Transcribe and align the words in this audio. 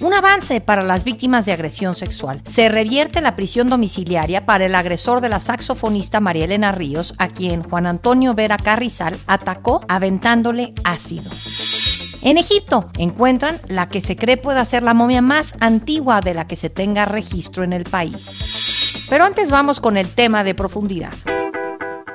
Un 0.00 0.14
avance 0.14 0.60
para 0.60 0.82
las 0.82 1.04
víctimas 1.04 1.44
de 1.44 1.52
agresión 1.52 1.94
sexual. 1.94 2.40
Se 2.44 2.68
revierte 2.68 3.20
la 3.20 3.36
prisión 3.36 3.68
domiciliaria 3.68 4.46
para 4.46 4.64
el 4.64 4.74
agresor 4.74 5.20
de 5.20 5.28
la 5.28 5.40
saxofonista 5.40 6.20
María 6.20 6.46
Elena 6.46 6.72
Ríos, 6.72 7.14
a 7.18 7.28
quien 7.28 7.62
Juan 7.62 7.86
Antonio 7.86 8.34
Vera 8.34 8.56
Carrizal 8.56 9.16
atacó 9.26 9.82
aventándole 9.88 10.72
ácido. 10.84 11.30
En 12.22 12.38
Egipto 12.38 12.90
encuentran 12.98 13.58
la 13.68 13.86
que 13.86 14.00
se 14.00 14.16
cree 14.16 14.36
pueda 14.36 14.64
ser 14.64 14.82
la 14.82 14.94
momia 14.94 15.22
más 15.22 15.54
antigua 15.60 16.20
de 16.20 16.34
la 16.34 16.46
que 16.46 16.56
se 16.56 16.70
tenga 16.70 17.04
registro 17.04 17.64
en 17.64 17.72
el 17.72 17.84
país. 17.84 19.06
Pero 19.08 19.24
antes 19.24 19.50
vamos 19.50 19.80
con 19.80 19.96
el 19.96 20.08
tema 20.08 20.44
de 20.44 20.54
profundidad. 20.54 21.12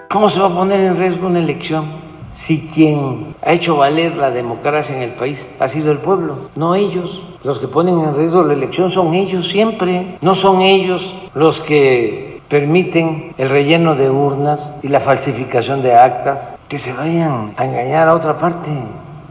¿Cómo 0.09 0.29
se 0.29 0.39
va 0.39 0.47
a 0.47 0.55
poner 0.55 0.79
en 0.79 0.95
riesgo 0.97 1.27
una 1.27 1.39
elección 1.39 2.04
si 2.35 2.67
quien 2.67 3.35
ha 3.41 3.53
hecho 3.53 3.77
valer 3.77 4.17
la 4.17 4.29
democracia 4.29 4.95
en 4.95 5.01
el 5.01 5.11
país 5.11 5.47
ha 5.59 5.67
sido 5.67 5.91
el 5.91 5.99
pueblo, 5.99 6.49
no 6.55 6.75
ellos? 6.75 7.23
Los 7.43 7.59
que 7.59 7.67
ponen 7.67 7.99
en 7.99 8.15
riesgo 8.15 8.43
la 8.43 8.53
elección 8.53 8.91
son 8.91 9.13
ellos 9.13 9.47
siempre, 9.47 10.17
no 10.21 10.35
son 10.35 10.61
ellos 10.61 11.15
los 11.33 11.61
que 11.61 12.41
permiten 12.49 13.33
el 13.37 13.49
relleno 13.49 13.95
de 13.95 14.09
urnas 14.09 14.73
y 14.83 14.89
la 14.89 14.99
falsificación 14.99 15.81
de 15.81 15.95
actas, 15.95 16.57
que 16.67 16.79
se 16.79 16.93
vayan 16.93 17.53
a 17.57 17.65
engañar 17.65 18.07
a 18.07 18.13
otra 18.13 18.37
parte. 18.37 18.71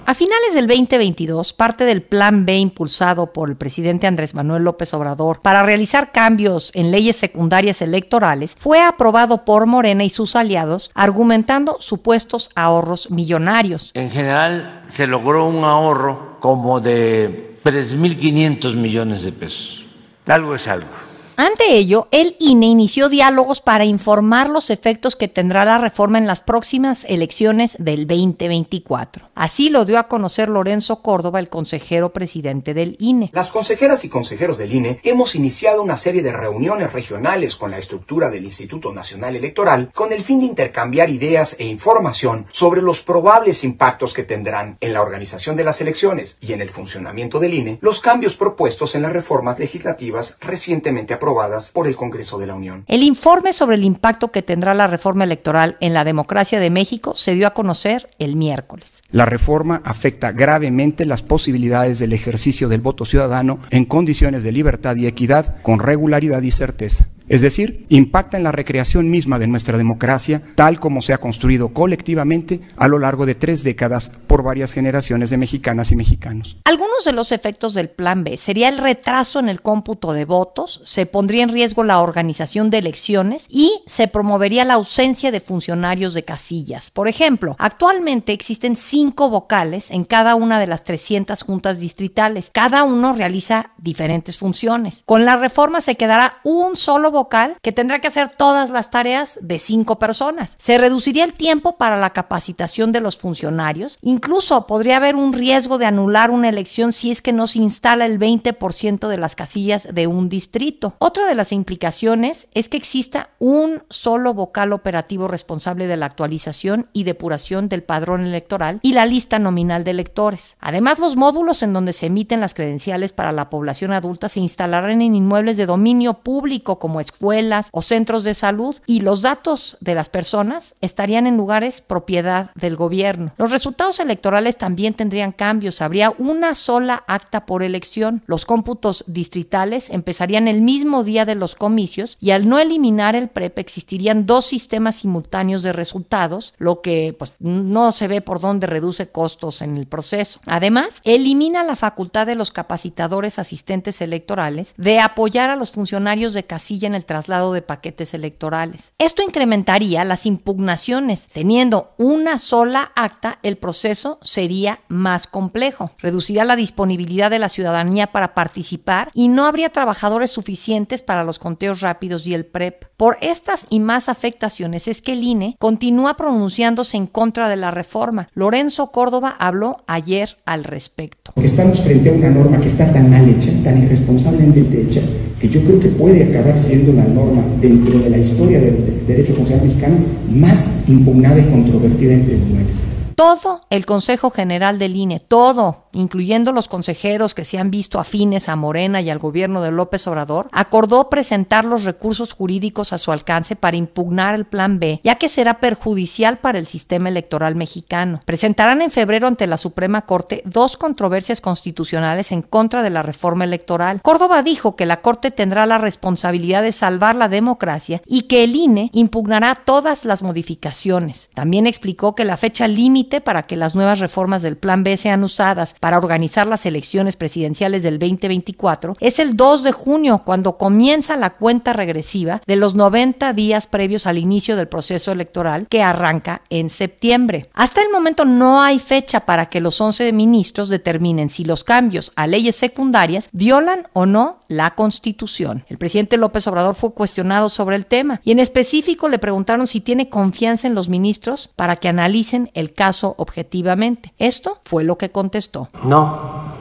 A 0.07 0.13
finales 0.13 0.53
del 0.53 0.67
2022, 0.67 1.55
parte 1.55 1.85
del 1.85 2.03
Plan 2.03 2.45
B 2.45 2.59
impulsado 2.59 3.33
por 3.33 3.49
el 3.49 3.57
presidente 3.57 4.07
Andrés 4.07 4.35
Manuel 4.35 4.63
López 4.63 4.93
Obrador 4.93 5.41
para 5.41 5.63
realizar 5.63 6.13
cambios 6.13 6.71
en 6.75 6.91
leyes 6.91 7.17
secundarias 7.17 7.81
electorales 7.81 8.55
fue 8.59 8.83
aprobado 8.83 9.47
por 9.47 9.65
Morena 9.65 10.05
y 10.05 10.11
sus 10.11 10.37
aliados, 10.37 10.91
argumentando 10.93 11.79
supuestos 11.81 12.51
ahorros 12.55 13.11
millonarios. 13.11 13.93
En 13.95 14.11
general, 14.11 14.83
se 14.91 15.07
logró 15.07 15.47
un 15.47 15.65
ahorro 15.65 16.37
como 16.39 16.81
de 16.81 17.57
3.500 17.65 18.75
millones 18.75 19.23
de 19.23 19.33
pesos. 19.33 19.87
Algo 20.27 20.55
es 20.55 20.69
algo. 20.69 21.14
Ante 21.37 21.75
ello, 21.75 22.07
el 22.13 22.37
INE 22.39 22.67
inició 22.67 23.09
diálogos 23.09 23.61
para 23.61 23.85
informar 23.85 24.49
los 24.51 24.71
efectos 24.71 25.17
que 25.17 25.27
tendrá 25.27 25.65
la 25.65 25.79
reforma 25.79 26.19
en 26.19 26.29
las 26.29 26.41
próximas 26.41 27.05
elecciones 27.09 27.77
del 27.81 28.07
2024. 28.07 29.31
Así 29.35 29.69
lo 29.69 29.85
dio 29.85 29.99
a 29.99 30.07
conocer 30.07 30.49
Lorenzo 30.49 31.03
Córdoba, 31.03 31.41
el 31.41 31.49
consejero 31.49 32.13
presidente 32.13 32.73
del 32.73 32.97
INE. 33.01 33.31
Las 33.33 33.51
consejeras 33.51 34.05
y 34.05 34.09
consejeros 34.09 34.59
del 34.59 34.75
INE 34.75 35.01
hemos 35.03 35.35
iniciado 35.35 35.83
una 35.83 35.97
serie 35.97 36.23
de 36.23 36.33
reuniones 36.33 36.93
regionales 36.93 37.57
con 37.57 37.73
la 37.73 37.79
estructura 37.79 38.31
del 38.31 38.45
Instituto 38.45 38.93
Nacional 38.93 39.35
Electoral 39.35 39.91
con 39.93 40.13
el 40.13 40.23
fin 40.23 40.39
de 40.39 40.47
intercambiar 40.47 41.11
ideas 41.11 41.57
e 41.59 41.65
información 41.65 42.47
sobre 42.53 42.81
los 42.81 43.03
probables 43.03 43.65
impactos 43.65 44.15
que 44.15 44.23
tendrán 44.23 44.77
en 44.81 44.93
la 44.93 45.03
organización 45.03 45.57
de 45.57 45.65
las 45.65 45.81
elecciones 45.81 46.39
y 46.41 46.53
en 46.53 46.63
el 46.63 46.71
funcionamiento 46.71 47.41
del 47.41 47.55
INE 47.55 47.79
los 47.81 48.01
cambios 48.01 48.37
propuestos 48.37 48.95
en 48.95 49.03
las 49.03 49.13
reformas 49.13 49.59
legislativas 49.59 50.37
recientemente 50.41 51.13
aprobadas 51.13 51.24
aprobadas 51.25 51.71
por 51.71 51.87
el 51.87 51.97
Congreso 51.97 52.39
de 52.39 52.47
la 52.47 52.55
Unión. 52.55 52.85
El 52.87 53.03
informe 53.03 53.55
sobre 53.55 53.77
el 53.77 53.85
impacto 53.85 54.31
que 54.31 54.43
tendrá 54.43 54.75
la 54.75 54.87
reforma 54.87 55.25
electoral 55.25 55.79
en 55.81 55.95
la 55.95 56.05
democracia 56.05 56.61
de 56.61 56.69
México 56.69 57.15
se 57.17 57.35
dio 57.35 57.47
a 57.47 57.55
conocer 57.55 58.11
el 58.19 58.37
miércoles. 58.37 59.03
La 59.11 59.25
reforma 59.25 59.81
afecta 59.85 60.33
gravemente 60.33 61.07
las 61.07 61.23
posibilidades 61.23 61.99
del 61.99 62.13
ejercicio 62.13 62.69
del 62.69 62.83
voto 62.83 63.07
ciudadano 63.07 63.59
en 63.71 63.87
condiciones 63.87 64.45
de 64.45 64.53
libertad 64.53 64.97
y 64.97 65.07
equidad 65.07 65.63
con 65.63 65.79
regularidad 65.79 66.43
y 66.43 66.51
certeza. 66.51 67.07
Es 67.29 67.41
decir, 67.41 67.87
impacta 67.89 68.37
en 68.37 68.45
la 68.45 68.53
recreación 68.53 69.11
misma 69.11 69.39
de 69.39 69.47
nuestra 69.47 69.79
democracia, 69.79 70.43
tal 70.55 70.79
como 70.79 71.01
se 71.01 71.15
ha 71.15 71.19
construido 71.19 71.71
colectivamente 71.71 72.61
a 72.77 72.87
lo 72.87 72.99
largo 72.99 73.25
de 73.25 73.35
tres 73.35 73.65
décadas 73.65 74.11
por 74.27 74.43
varias 74.43 74.75
generaciones 74.75 75.31
de 75.31 75.39
mexicanas 75.39 75.91
y 75.91 75.97
mexicanos. 75.97 76.59
Algunos 76.65 77.05
de 77.05 77.13
los 77.13 77.33
efectos 77.33 77.73
del 77.73 77.89
Plan 77.89 78.25
B 78.25 78.37
sería 78.37 78.69
el 78.69 78.79
retraso 78.79 79.39
en 79.39 79.49
el 79.49 79.63
cómputo 79.63 80.13
de 80.13 80.27
votos, 80.27 80.83
se 80.85 81.07
pondría 81.07 81.45
en 81.45 81.49
riesgo 81.49 81.83
la 81.83 82.01
organización 82.01 82.69
de 82.69 82.79
elecciones 82.79 83.47
y 83.49 83.83
se 83.87 84.07
promovería 84.07 84.65
la 84.65 84.75
ausencia 84.75 85.31
de 85.31 85.41
funcionarios 85.41 86.13
de 86.13 86.25
casillas. 86.25 86.91
Por 86.91 87.09
ejemplo, 87.09 87.57
actualmente 87.59 88.33
existen 88.33 88.77
cinco 88.77 89.31
vocales 89.31 89.91
en 89.91 90.05
cada 90.05 90.35
una 90.35 90.61
de 90.61 90.67
las 90.67 90.85
300 90.85 91.43
juntas 91.43 91.81
distritales. 91.81 92.51
Cada 92.53 92.85
uno 92.85 93.13
realiza 93.13 93.71
diferentes 93.79 94.37
funciones. 94.37 95.03
Con 95.07 95.25
la 95.25 95.37
reforma 95.37 95.81
se 95.81 95.97
quedará 95.97 96.39
un 96.45 96.77
solo 96.77 97.14
vocal 97.15 97.57
que 97.63 97.73
tendrá 97.73 98.01
que 98.01 98.09
hacer 98.09 98.29
todas 98.29 98.69
las 98.69 98.91
tareas 98.91 99.39
de 99.41 99.59
cinco 99.59 99.99
personas. 99.99 100.55
Se 100.59 100.77
reduciría 100.77 101.25
el 101.25 101.33
tiempo 101.33 101.79
para 101.79 101.99
la 101.99 102.11
capacitación 102.11 102.93
de 102.93 103.01
los 103.01 103.17
funcionarios. 103.17 103.97
Incluso 104.03 104.67
podría 104.67 104.99
haber 104.99 105.17
un 105.17 105.33
riesgo 105.33 105.79
de 105.79 105.87
anular 105.87 106.31
una 106.31 106.51
elección 106.51 106.93
si 106.93 107.11
es 107.11 107.23
que 107.23 107.33
no 107.33 107.47
se 107.47 107.61
instala 107.61 108.05
el 108.05 108.19
20% 108.19 109.09
de 109.09 109.17
las 109.17 109.35
casillas 109.35 109.89
de 109.91 110.07
un 110.07 110.29
distrito. 110.29 110.95
Otra 110.99 111.27
de 111.27 111.35
las 111.35 111.53
implicaciones 111.53 112.49
es 112.53 112.69
que 112.69 112.77
exista 112.77 113.31
un 113.39 113.83
solo 113.89 114.35
vocal 114.35 114.73
operativo 114.73 115.29
responsable 115.29 115.87
de 115.87 115.97
la 115.97 116.07
actualización 116.07 116.89
y 116.93 117.05
depuración 117.05 117.69
del 117.69 117.83
padrón 117.83 118.27
electoral 118.27 118.81
y 118.83 118.93
la 118.93 119.07
lista 119.07 119.39
nominal 119.39 119.85
de 119.85 119.93
electores. 119.93 120.57
Además, 120.61 120.99
los 120.99 121.17
módulos 121.17 121.63
en 121.63 121.73
donde 121.73 121.93
se 121.93 122.07
emiten 122.07 122.41
las 122.41 122.55
credenciales 122.55 123.13
para 123.13 123.33
la 123.33 123.49
población 123.51 123.93
adulta 123.93 124.29
se 124.29 124.41
instalarán 124.41 125.03
en 125.03 125.15
inmuebles 125.15 125.57
de 125.57 125.67
dominio 125.67 126.15
público 126.15 126.79
como 126.79 127.01
escuelas 127.05 127.69
o 127.73 127.83
centros 127.83 128.25
de 128.25 128.35
salud 128.35 128.77
y 128.87 129.01
los 129.01 129.23
datos 129.23 129.77
de 129.81 129.95
las 129.95 130.09
personas 130.09 130.75
estarían 130.81 131.27
en 131.27 131.37
lugares 131.37 131.81
propiedad 131.81 132.51
del 132.55 132.77
gobierno. 132.77 133.33
Los 133.39 133.51
resultados 133.51 134.01
electorales 134.01 134.57
también 134.57 134.95
tendrían 134.95 135.33
cambios. 135.33 135.81
Habría 135.81 136.13
una 136.19 136.55
sola 136.55 137.05
acta 137.07 137.47
por 137.47 137.63
elección. 137.63 138.23
Los 138.27 138.45
cómputos 138.45 139.05
distritales 139.07 139.91
empezarían 139.91 140.49
el 140.49 140.63
mismo 140.63 141.05
día 141.05 141.25
de 141.25 141.35
los 141.35 141.55
comicios 141.55 142.17
y 142.21 142.31
al 142.31 142.49
no 142.49 142.59
eliminar 142.59 143.17
el 143.17 143.29
PREP 143.29 143.59
existirían 143.59 144.27
dos 144.27 144.47
sistemas 144.47 144.97
simultáneos 144.97 145.63
de 145.63 145.73
resultados, 145.73 146.55
lo 146.59 146.81
que 146.81 147.15
pues 147.19 147.35
no 147.39 147.93
se 147.93 148.09
ve 148.09 148.21
por 148.21 148.41
dónde 148.41 148.67
reduce 148.67 149.09
costos 149.09 149.63
en 149.63 149.77
el 149.77 149.87
proceso. 149.87 150.41
Además, 150.47 151.01
elimina 151.05 151.63
la 151.65 151.77
facultad 151.77 152.27
de 152.27 152.35
los 152.35 152.51
capacitadores 152.51 153.39
asistentes 153.39 154.01
electorales 154.01 154.75
de 154.77 155.01
apoyar 155.01 155.51
a 155.51 155.57
los 155.57 155.71
funcionarios 155.71 156.35
de 156.35 156.45
casilla 156.45 156.87
en 156.87 156.94
el 156.95 157.07
traslado 157.07 157.53
de 157.53 157.63
paquetes 157.63 158.15
electorales. 158.15 158.93
Esto 158.99 159.23
incrementaría 159.23 160.05
las 160.05 160.27
impugnaciones. 160.27 161.29
Teniendo 161.33 161.95
una 161.99 162.39
sola 162.39 162.93
acta, 162.95 163.39
el 163.43 163.57
proceso 163.57 164.19
sería 164.23 164.81
más 164.89 165.27
complejo. 165.27 165.91
Reduciría 165.99 166.45
la 166.45 166.57
disponibilidad 166.57 167.31
de 167.31 167.39
la 167.39 167.49
ciudadanía 167.49 168.09
para 168.09 168.35
participar 168.35 169.11
y 169.15 169.29
no 169.29 169.47
habría 169.47 169.71
trabajadores 169.71 170.31
suficientes 170.31 171.03
para 171.03 171.25
los 171.25 171.39
conteos 171.39 171.81
rápidos 171.81 172.27
y 172.27 172.35
el 172.35 172.47
PREP. 172.47 172.85
Por 172.97 173.19
estas 173.21 173.67
y 173.71 173.81
más 173.81 174.09
afectaciones 174.09 174.89
es 174.89 175.03
que 175.03 175.13
el 175.13 175.23
INE 175.23 175.57
continúa 175.59 176.17
pronunciándose 176.17 176.97
en 176.97 177.07
contra 177.07 177.49
de 177.49 177.57
la 177.57 177.71
reforma. 177.71 178.29
Lorenzo 178.35 178.93
Córdoba 178.93 179.35
habló 179.39 179.83
ayer 179.87 180.37
al 180.45 180.65
respecto. 180.65 181.33
Estamos 181.37 181.81
frente 181.81 182.11
a 182.11 182.13
una 182.13 182.31
norma 182.31 182.61
que 182.61 182.69
está 182.69 182.93
tan 182.93 183.11
mal 183.11 183.29
hecha, 183.29 183.51
tan 183.63 183.83
irresponsablemente 183.83 184.83
hecha, 184.83 185.01
que 185.41 185.49
yo 185.49 185.63
creo 185.63 185.81
que 185.81 185.89
puede 185.89 186.25
acabar 186.25 186.59
siendo 186.59 186.93
la 186.93 187.05
norma 187.05 187.45
dentro 187.61 187.99
de 187.99 188.11
la 188.11 188.19
historia 188.19 188.61
del 188.61 188.77
derecho 189.07 189.35
constitucional 189.35 189.67
mexicano 189.67 189.97
más 190.31 190.85
impugnada 190.89 191.39
y 191.39 191.51
controvertida 191.51 192.15
en 192.15 192.25
tribunales 192.25 192.85
todo 193.15 193.61
el 193.71 193.87
Consejo 193.87 194.31
General 194.31 194.79
del 194.79 194.97
INE, 194.97 195.21
todo, 195.21 195.87
incluyendo 195.93 196.53
los 196.53 196.69
consejeros 196.69 197.35
que 197.35 197.45
se 197.45 197.59
han 197.59 197.71
visto 197.71 197.99
afines 197.99 198.49
a 198.49 198.57
Morena 198.57 199.01
y 199.01 199.11
al 199.11 199.19
gobierno 199.19 199.61
de 199.61 199.71
López 199.71 200.07
Obrador, 200.07 200.49
acordó 200.53 201.09
presentar 201.09 201.65
los 201.65 201.85
recursos 201.85 202.33
jurídicos 202.33 202.93
a 202.93 202.99
su 202.99 203.13
alcance 203.13 203.57
para 203.57 203.77
impugnar 203.77 204.35
el 204.35 204.45
Plan 204.45 204.79
B, 204.79 205.01
ya 205.05 205.17
que 205.17 205.29
será 205.29 205.61
perjudicial 205.61 206.39
para 206.39 206.59
el 206.59 206.67
sistema 206.67 207.09
electoral 207.09 207.55
mexicano. 207.55 208.21
Presentarán 208.25 208.83
en 208.83 208.91
febrero 208.91 209.27
ante 209.27 209.47
la 209.47 209.57
Suprema 209.57 210.03
Corte 210.03 210.43
dos 210.45 210.77
controversias 210.77 211.41
constitucionales 211.41 212.33
en 212.33 212.43
contra 212.43 212.83
de 212.83 212.91
la 212.91 213.03
reforma 213.03 213.45
electoral. 213.45 214.01
Córdoba 214.03 214.43
dijo 214.43 214.77
que 214.77 214.87
la 214.87 215.01
Corte 215.01 215.31
tendrá 215.31 215.67
la 215.67 215.79
responsabilidad 215.79 216.63
de 216.63 216.73
salvar 216.73 217.17
la 217.17 217.29
democracia 217.29 218.03
y 218.07 218.23
que 218.23 218.45
el 218.45 218.57
INE 218.57 218.91
impugnará 218.93 219.55
todas 219.55 220.05
las 220.05 220.23
modificaciones. 220.23 221.31
También 221.35 221.67
explicó 221.67 222.15
que 222.15 222.25
la 222.25 222.37
fecha 222.37 222.69
límite 222.69 223.04
para 223.05 223.43
que 223.43 223.57
las 223.57 223.75
nuevas 223.75 224.01
reformas 224.01 224.43
del 224.43 224.57
Plan 224.57 224.85
B 224.85 224.97
sean 224.97 225.25
usadas 225.25 225.75
para 225.81 225.99
organizar 225.99 226.47
las 226.47 226.67
elecciones 226.67 227.17
presidenciales 227.17 227.83
del 227.83 227.99
2024 227.99 228.97
es 229.01 229.19
el 229.19 229.37
2 229.37 229.63
de 229.63 229.73
junio, 229.73 230.23
cuando 230.25 230.59
comienza 230.59 231.17
la 231.17 231.31
cuenta 231.31 231.73
regresiva 231.73 232.43
de 232.47 232.57
los 232.57 232.75
90 232.75 233.33
días 233.33 233.67
previos 233.67 234.07
al 234.07 234.19
inicio 234.19 234.57
del 234.57 234.69
proceso 234.69 235.13
electoral 235.13 235.67
que 235.69 235.83
arranca 235.83 236.43
en 236.51 236.71
septiembre. 236.71 237.49
Hasta 237.55 237.83
el 237.83 237.91
momento 237.91 238.25
no 238.25 238.63
hay 238.63 238.79
fecha 238.79 239.21
para 239.21 239.47
que 239.47 239.61
los 239.61 239.81
11 239.81 240.13
ministros 240.13 240.69
determinen 240.69 241.31
si 241.31 241.45
los 241.45 241.65
cambios 241.65 242.13
a 242.17 242.27
leyes 242.27 242.57
secundarias 242.57 243.29
violan 243.33 243.89
o 243.93 244.07
no 244.07 244.39
la 244.57 244.75
Constitución. 244.75 245.65
El 245.69 245.79
presidente 245.79 246.17
López 246.17 246.47
Obrador 246.47 246.75
fue 246.75 246.93
cuestionado 246.93 247.49
sobre 247.49 247.77
el 247.77 247.87
tema 247.87 248.21
y 248.25 248.33
en 248.33 248.39
específico 248.39 249.09
le 249.09 249.19
preguntaron 249.19 249.67
si 249.67 249.81
tiene 249.81 250.09
confianza 250.09 250.67
en 250.67 250.75
los 250.75 250.89
ministros 250.89 251.51
para 251.57 251.77
que 251.77 251.89
analicen 251.89 252.51
el 252.55 252.73
caso 252.73 253.15
objetivamente. 253.19 254.13
Esto 254.19 254.61
fue 254.65 254.85
lo 254.85 254.99
que 254.99 255.11
contestó. 255.11 255.69
No, 255.85 256.19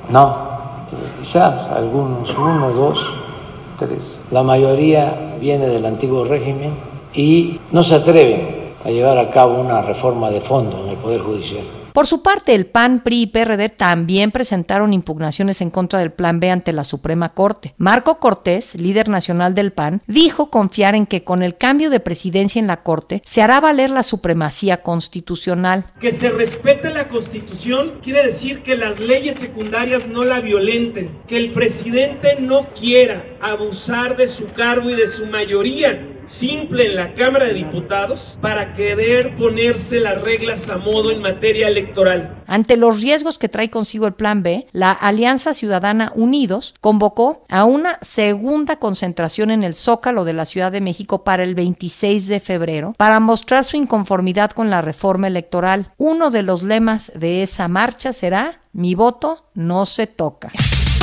no. 0.10 0.54
Quizás 1.19 1.68
algunos, 1.69 2.30
uno, 2.38 2.69
dos, 2.72 3.00
tres. 3.78 4.18
La 4.31 4.44
mayoría 4.44 5.36
viene 5.40 5.68
del 5.68 5.86
antiguo 5.86 6.25
régimen 6.25 6.74
y 7.13 7.60
no 7.72 7.84
se 7.84 7.95
atreven 7.95 8.74
a 8.86 8.90
llevar 8.90 9.18
a 9.18 9.30
cabo 9.30 9.60
una 9.60 9.81
reforma 9.81 10.30
de 10.30 10.42
fondo 10.42 10.84
en 10.84 10.90
el 10.90 10.98
Poder 10.98 11.22
Judicial. 11.22 11.82
Por 11.94 12.07
su 12.07 12.24
parte, 12.24 12.56
el 12.56 12.66
PAN, 12.66 13.01
PRI 13.01 13.22
y 13.22 13.28
PRD 13.28 13.69
también 13.69 14.31
presentaron 14.31 14.94
impugnaciones 14.94 15.62
en 15.62 15.69
contra 15.69 16.00
del 16.00 16.12
Plan 16.12 16.40
B 16.40 16.50
ante 16.50 16.74
la 16.74 16.84
Suprema 16.84 17.36
Corte. 17.36 17.75
Marco 17.78 18.19
Cortés, 18.19 18.74
líder 18.74 19.10
nacional 19.10 19.54
del 19.54 19.74
PAN, 19.74 20.01
dijo 20.07 20.50
confiar 20.50 20.95
en 20.95 21.06
que 21.06 21.24
con 21.24 21.44
el 21.44 21.56
cambio 21.56 21.92
de 21.92 22.00
presidencia 22.00 22.60
en 22.60 22.66
la 22.66 22.81
Corte 22.81 23.22
se 23.25 23.44
hará 23.44 23.60
valer 23.60 23.92
la 23.92 24.01
supremacía 24.01 24.81
constitucional. 24.81 25.86
Que 26.00 26.12
se 26.12 26.31
respete 26.31 26.90
la 26.90 27.10
Constitución 27.10 28.00
quiere 28.04 28.25
decir 28.25 28.63
que 28.63 28.75
las 28.75 29.00
leyes 29.00 29.38
secundarias 29.38 30.07
no 30.07 30.24
la 30.24 30.40
violenten, 30.40 31.19
que 31.28 31.38
el 31.38 31.54
presidente 31.54 32.38
no 32.40 32.69
quiera 32.74 33.24
abusar 33.40 34.18
de 34.18 34.28
su 34.28 34.48
cargo 34.48 34.90
y 34.90 34.95
de 34.95 35.07
su 35.07 35.28
mayoría 35.28 36.12
simple 36.28 36.86
en 36.86 36.96
la 36.96 37.14
Cámara 37.14 37.46
de 37.46 37.54
Diputados 37.54 38.38
para 38.42 38.75
querer 38.75 39.36
ponerse 39.38 40.00
las 40.00 40.22
reglas 40.22 40.70
a 40.70 40.78
modo 40.78 41.12
en 41.12 41.22
materia 41.22 41.68
electoral. 41.68 42.44
Ante 42.48 42.78
los 42.78 43.02
riesgos 43.02 43.38
que 43.38 43.50
trae 43.50 43.70
consigo 43.70 44.08
el 44.08 44.14
Plan 44.14 44.44
B, 44.44 44.68
la 44.72 44.92
Alianza 44.92 45.54
Ciudadana 45.54 46.12
Unidos 46.16 46.75
convocó 46.81 47.44
a 47.50 47.66
una 47.66 47.98
segunda 48.02 48.78
concentración 48.78 49.52
en 49.52 49.64
el 49.64 49.75
Zócalo 49.75 50.25
de 50.25 50.34
la 50.34 50.46
Ciudad 50.46 50.72
de 50.72 50.81
México 50.81 51.24
para 51.24 51.44
el 51.44 51.56
26 51.56 52.28
de 52.28 52.40
febrero 52.40 52.94
para 52.98 53.19
mostrar 53.19 53.64
su 53.64 53.78
inconformidad 53.78 54.52
con 54.52 54.69
la 54.69 54.81
reforma 54.81 55.28
electoral. 55.28 55.92
Uno 55.98 56.31
de 56.31 56.44
los 56.44 56.64
lemas 56.64 57.12
de 57.16 57.44
esa 57.44 57.68
marcha 57.68 58.14
será 58.14 58.60
Mi 58.72 58.96
voto 58.96 59.46
no 59.54 59.86
se 59.86 60.08
toca. 60.08 60.52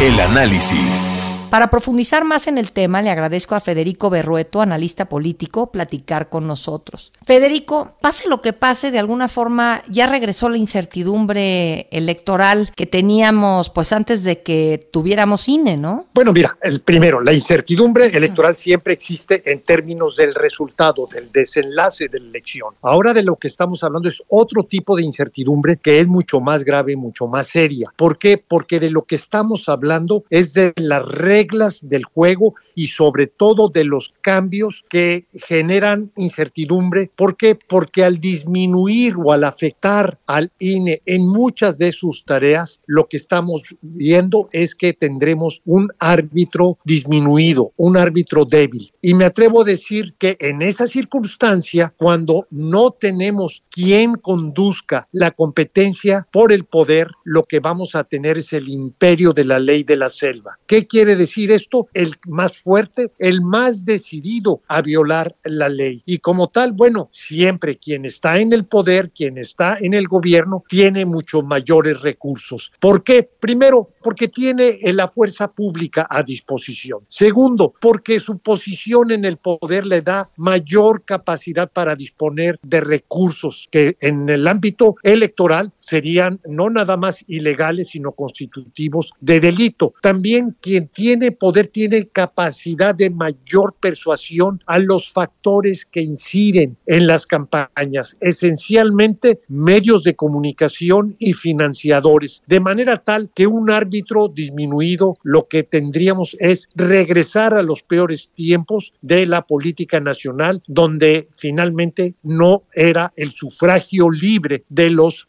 El 0.03 0.19
análisis. 0.19 1.17
Para 1.51 1.69
profundizar 1.69 2.25
más 2.25 2.47
en 2.47 2.59
el 2.59 2.71
tema, 2.71 3.03
le 3.03 3.11
agradezco 3.11 3.57
a 3.57 3.61
Federico 3.61 4.09
Berrueto, 4.09 4.61
analista 4.61 5.09
político, 5.09 5.73
platicar 5.73 6.29
con 6.29 6.47
nosotros. 6.47 7.13
Federico, 7.25 7.97
pase 8.01 8.29
lo 8.29 8.41
que 8.41 8.53
pase, 8.53 8.93
de 8.93 9.01
alguna 9.01 9.27
forma 9.27 9.83
ya 9.89 10.07
regresó 10.07 10.49
la 10.49 10.59
incertidumbre 10.59 11.89
electoral 11.91 12.71
que 12.77 12.87
teníamos 12.87 13.69
pues 13.69 13.93
antes 13.93 14.23
de 14.23 14.43
que 14.43 14.89
tuviéramos 14.93 15.49
INE, 15.49 15.77
¿no? 15.77 16.07
Bueno, 16.15 16.33
mira, 16.33 16.57
el 16.63 16.83
primero, 16.83 17.21
la 17.21 17.33
incertidumbre 17.33 18.07
electoral 18.07 18.57
siempre 18.57 18.93
existe 18.93 19.43
en 19.51 19.63
términos 19.63 20.15
del 20.15 20.37
resultado, 20.37 21.09
del 21.13 21.33
desenlace 21.33 22.07
de 22.09 22.21
la 22.21 22.29
elección. 22.29 22.75
Ahora 22.81 23.13
de 23.13 23.25
lo 23.25 23.35
que 23.35 23.49
estamos 23.49 23.83
hablando 23.83 24.09
es 24.09 24.23
otro 24.29 24.63
tipo 24.63 24.95
de 24.95 25.03
incertidumbre 25.03 25.79
que 25.79 25.99
es 25.99 26.07
mucho 26.07 26.41
más 26.41 26.65
grave, 26.65 26.95
mucho 26.95 27.27
más 27.27 27.49
seria. 27.49 27.93
¿Por 27.97 28.19
qué? 28.19 28.39
Porque 28.39 28.79
de 28.79 28.91
lo 28.91 29.03
que 29.03 29.17
estamos 29.17 29.69
hablando 29.69 30.23
es 30.31 30.55
de 30.55 30.73
la 30.77 31.01
red 31.01 31.40
reglas 31.41 31.81
del 31.89 32.05
juego 32.05 32.55
y 32.75 32.89
sobre 32.89 33.27
todo 33.27 33.69
de 33.69 33.85
los 33.85 34.15
cambios 34.21 34.85
que 34.89 35.27
generan 35.35 36.11
incertidumbre. 36.17 37.11
¿Por 37.17 37.37
qué? 37.37 37.55
Porque 37.55 38.05
al 38.05 38.21
disminuir 38.21 39.15
o 39.17 39.33
al 39.33 39.45
afectar 39.45 40.19
al 40.27 40.51
INE 40.59 41.03
en 41.07 41.27
muchas 41.27 41.79
de 41.79 41.93
sus 41.93 42.25
tareas, 42.25 42.81
lo 42.87 43.07
que 43.07 43.17
estamos 43.17 43.63
viendo 43.81 44.49
es 44.53 44.75
que 44.75 44.93
tendremos 44.93 45.61
un 45.65 45.89
árbitro 45.99 46.79
disminuido, 46.85 47.73
un 47.77 47.97
árbitro 47.97 48.45
débil. 48.45 48.93
Y 49.03 49.15
me 49.15 49.25
atrevo 49.25 49.63
a 49.63 49.65
decir 49.65 50.15
que 50.19 50.37
en 50.41 50.63
esa 50.63 50.87
circunstancia, 50.87 51.93
cuando 51.97 52.47
no 52.51 52.91
tenemos 52.93 53.63
quien 53.71 54.15
conduzca 54.15 55.09
la 55.13 55.31
competencia 55.31 56.27
por 56.33 56.53
el 56.53 56.65
poder, 56.65 57.09
lo 57.25 57.43
que 57.45 57.61
vamos 57.61 57.95
a 57.95 58.05
tener 58.05 58.39
es 58.39 58.53
el 58.53 58.69
imperio 58.69 59.33
de 59.33 59.45
la 59.45 59.59
ley 59.59 59.83
de 59.83 59.97
la 59.97 60.11
selva. 60.11 60.59
¿Qué 60.67 60.87
quiere 60.87 61.17
decir 61.17 61.30
esto? 61.37 61.89
El 61.95 62.15
más 62.27 62.59
fuerte, 62.59 63.13
el 63.19 63.43
más 63.43 63.85
decidido 63.85 64.63
a 64.69 64.83
violar 64.83 65.35
la 65.45 65.69
ley. 65.69 66.03
Y 66.07 66.19
como 66.19 66.49
tal, 66.49 66.73
bueno, 66.73 67.09
siempre 67.13 67.77
quien 67.77 68.05
está 68.05 68.39
en 68.39 68.53
el 68.53 68.65
poder, 68.65 69.11
quien 69.11 69.39
está 69.39 69.79
en 69.81 69.95
el 69.95 70.09
gobierno, 70.09 70.65
tiene 70.69 71.05
muchos 71.05 71.45
mayores 71.45 72.01
recursos. 72.01 72.73
¿Por 72.81 73.03
qué? 73.05 73.23
Primero, 73.23 73.91
porque 74.03 74.29
tiene 74.29 74.79
la 74.83 75.09
fuerza 75.09 75.51
pública 75.51 76.07
a 76.09 76.23
disposición. 76.23 77.01
Segundo, 77.09 77.75
porque 77.81 78.21
su 78.21 78.39
posición 78.39 79.11
en 79.11 79.25
el 79.25 79.37
poder 79.37 79.87
le 79.87 80.03
da 80.03 80.31
mayor 80.37 81.05
capacidad 81.05 81.71
para 81.71 81.97
disponer 81.97 82.59
de 82.63 82.81
recursos 82.81 83.69
que 83.71 83.97
en 84.01 84.29
el 84.29 84.47
ámbito 84.47 84.97
electoral 85.03 85.73
serían 85.91 86.39
no 86.47 86.71
nada 86.71 86.97
más 86.97 87.25
ilegales, 87.27 87.89
sino 87.89 88.13
constitutivos 88.13 89.11
de 89.21 89.41
delito. 89.41 89.93
También 90.01 90.57
quien 90.61 90.87
tiene 90.87 91.33
poder 91.33 91.67
tiene 91.67 92.07
capacidad 92.07 92.95
de 92.95 93.11
mayor 93.11 93.75
persuasión 93.81 94.63
a 94.67 94.79
los 94.79 95.11
factores 95.11 95.85
que 95.85 96.01
inciden 96.01 96.77
en 96.87 97.09
las 97.09 97.27
campañas, 97.27 98.17
esencialmente 98.21 99.41
medios 99.49 100.05
de 100.05 100.15
comunicación 100.15 101.17
y 101.19 101.33
financiadores, 101.33 102.43
de 102.47 102.61
manera 102.61 102.99
tal 102.99 103.29
que 103.35 103.49
un 103.49 103.69
árbitro 103.71 104.29
disminuido 104.29 105.17
lo 105.25 105.49
que 105.49 105.65
tendríamos 105.65 106.37
es 106.39 106.69
regresar 106.77 107.53
a 107.55 107.63
los 107.63 107.83
peores 107.83 108.31
tiempos 108.37 108.93
de 109.03 109.27
la 109.27 109.43
política 109.43 109.99
nacional, 109.99 110.63
donde 110.69 111.29
finalmente 111.37 112.15
no 112.23 112.63
era 112.75 113.13
el 113.17 113.33
sufragio 113.33 114.09
libre 114.09 114.63
de 114.69 114.91
los 114.91 115.27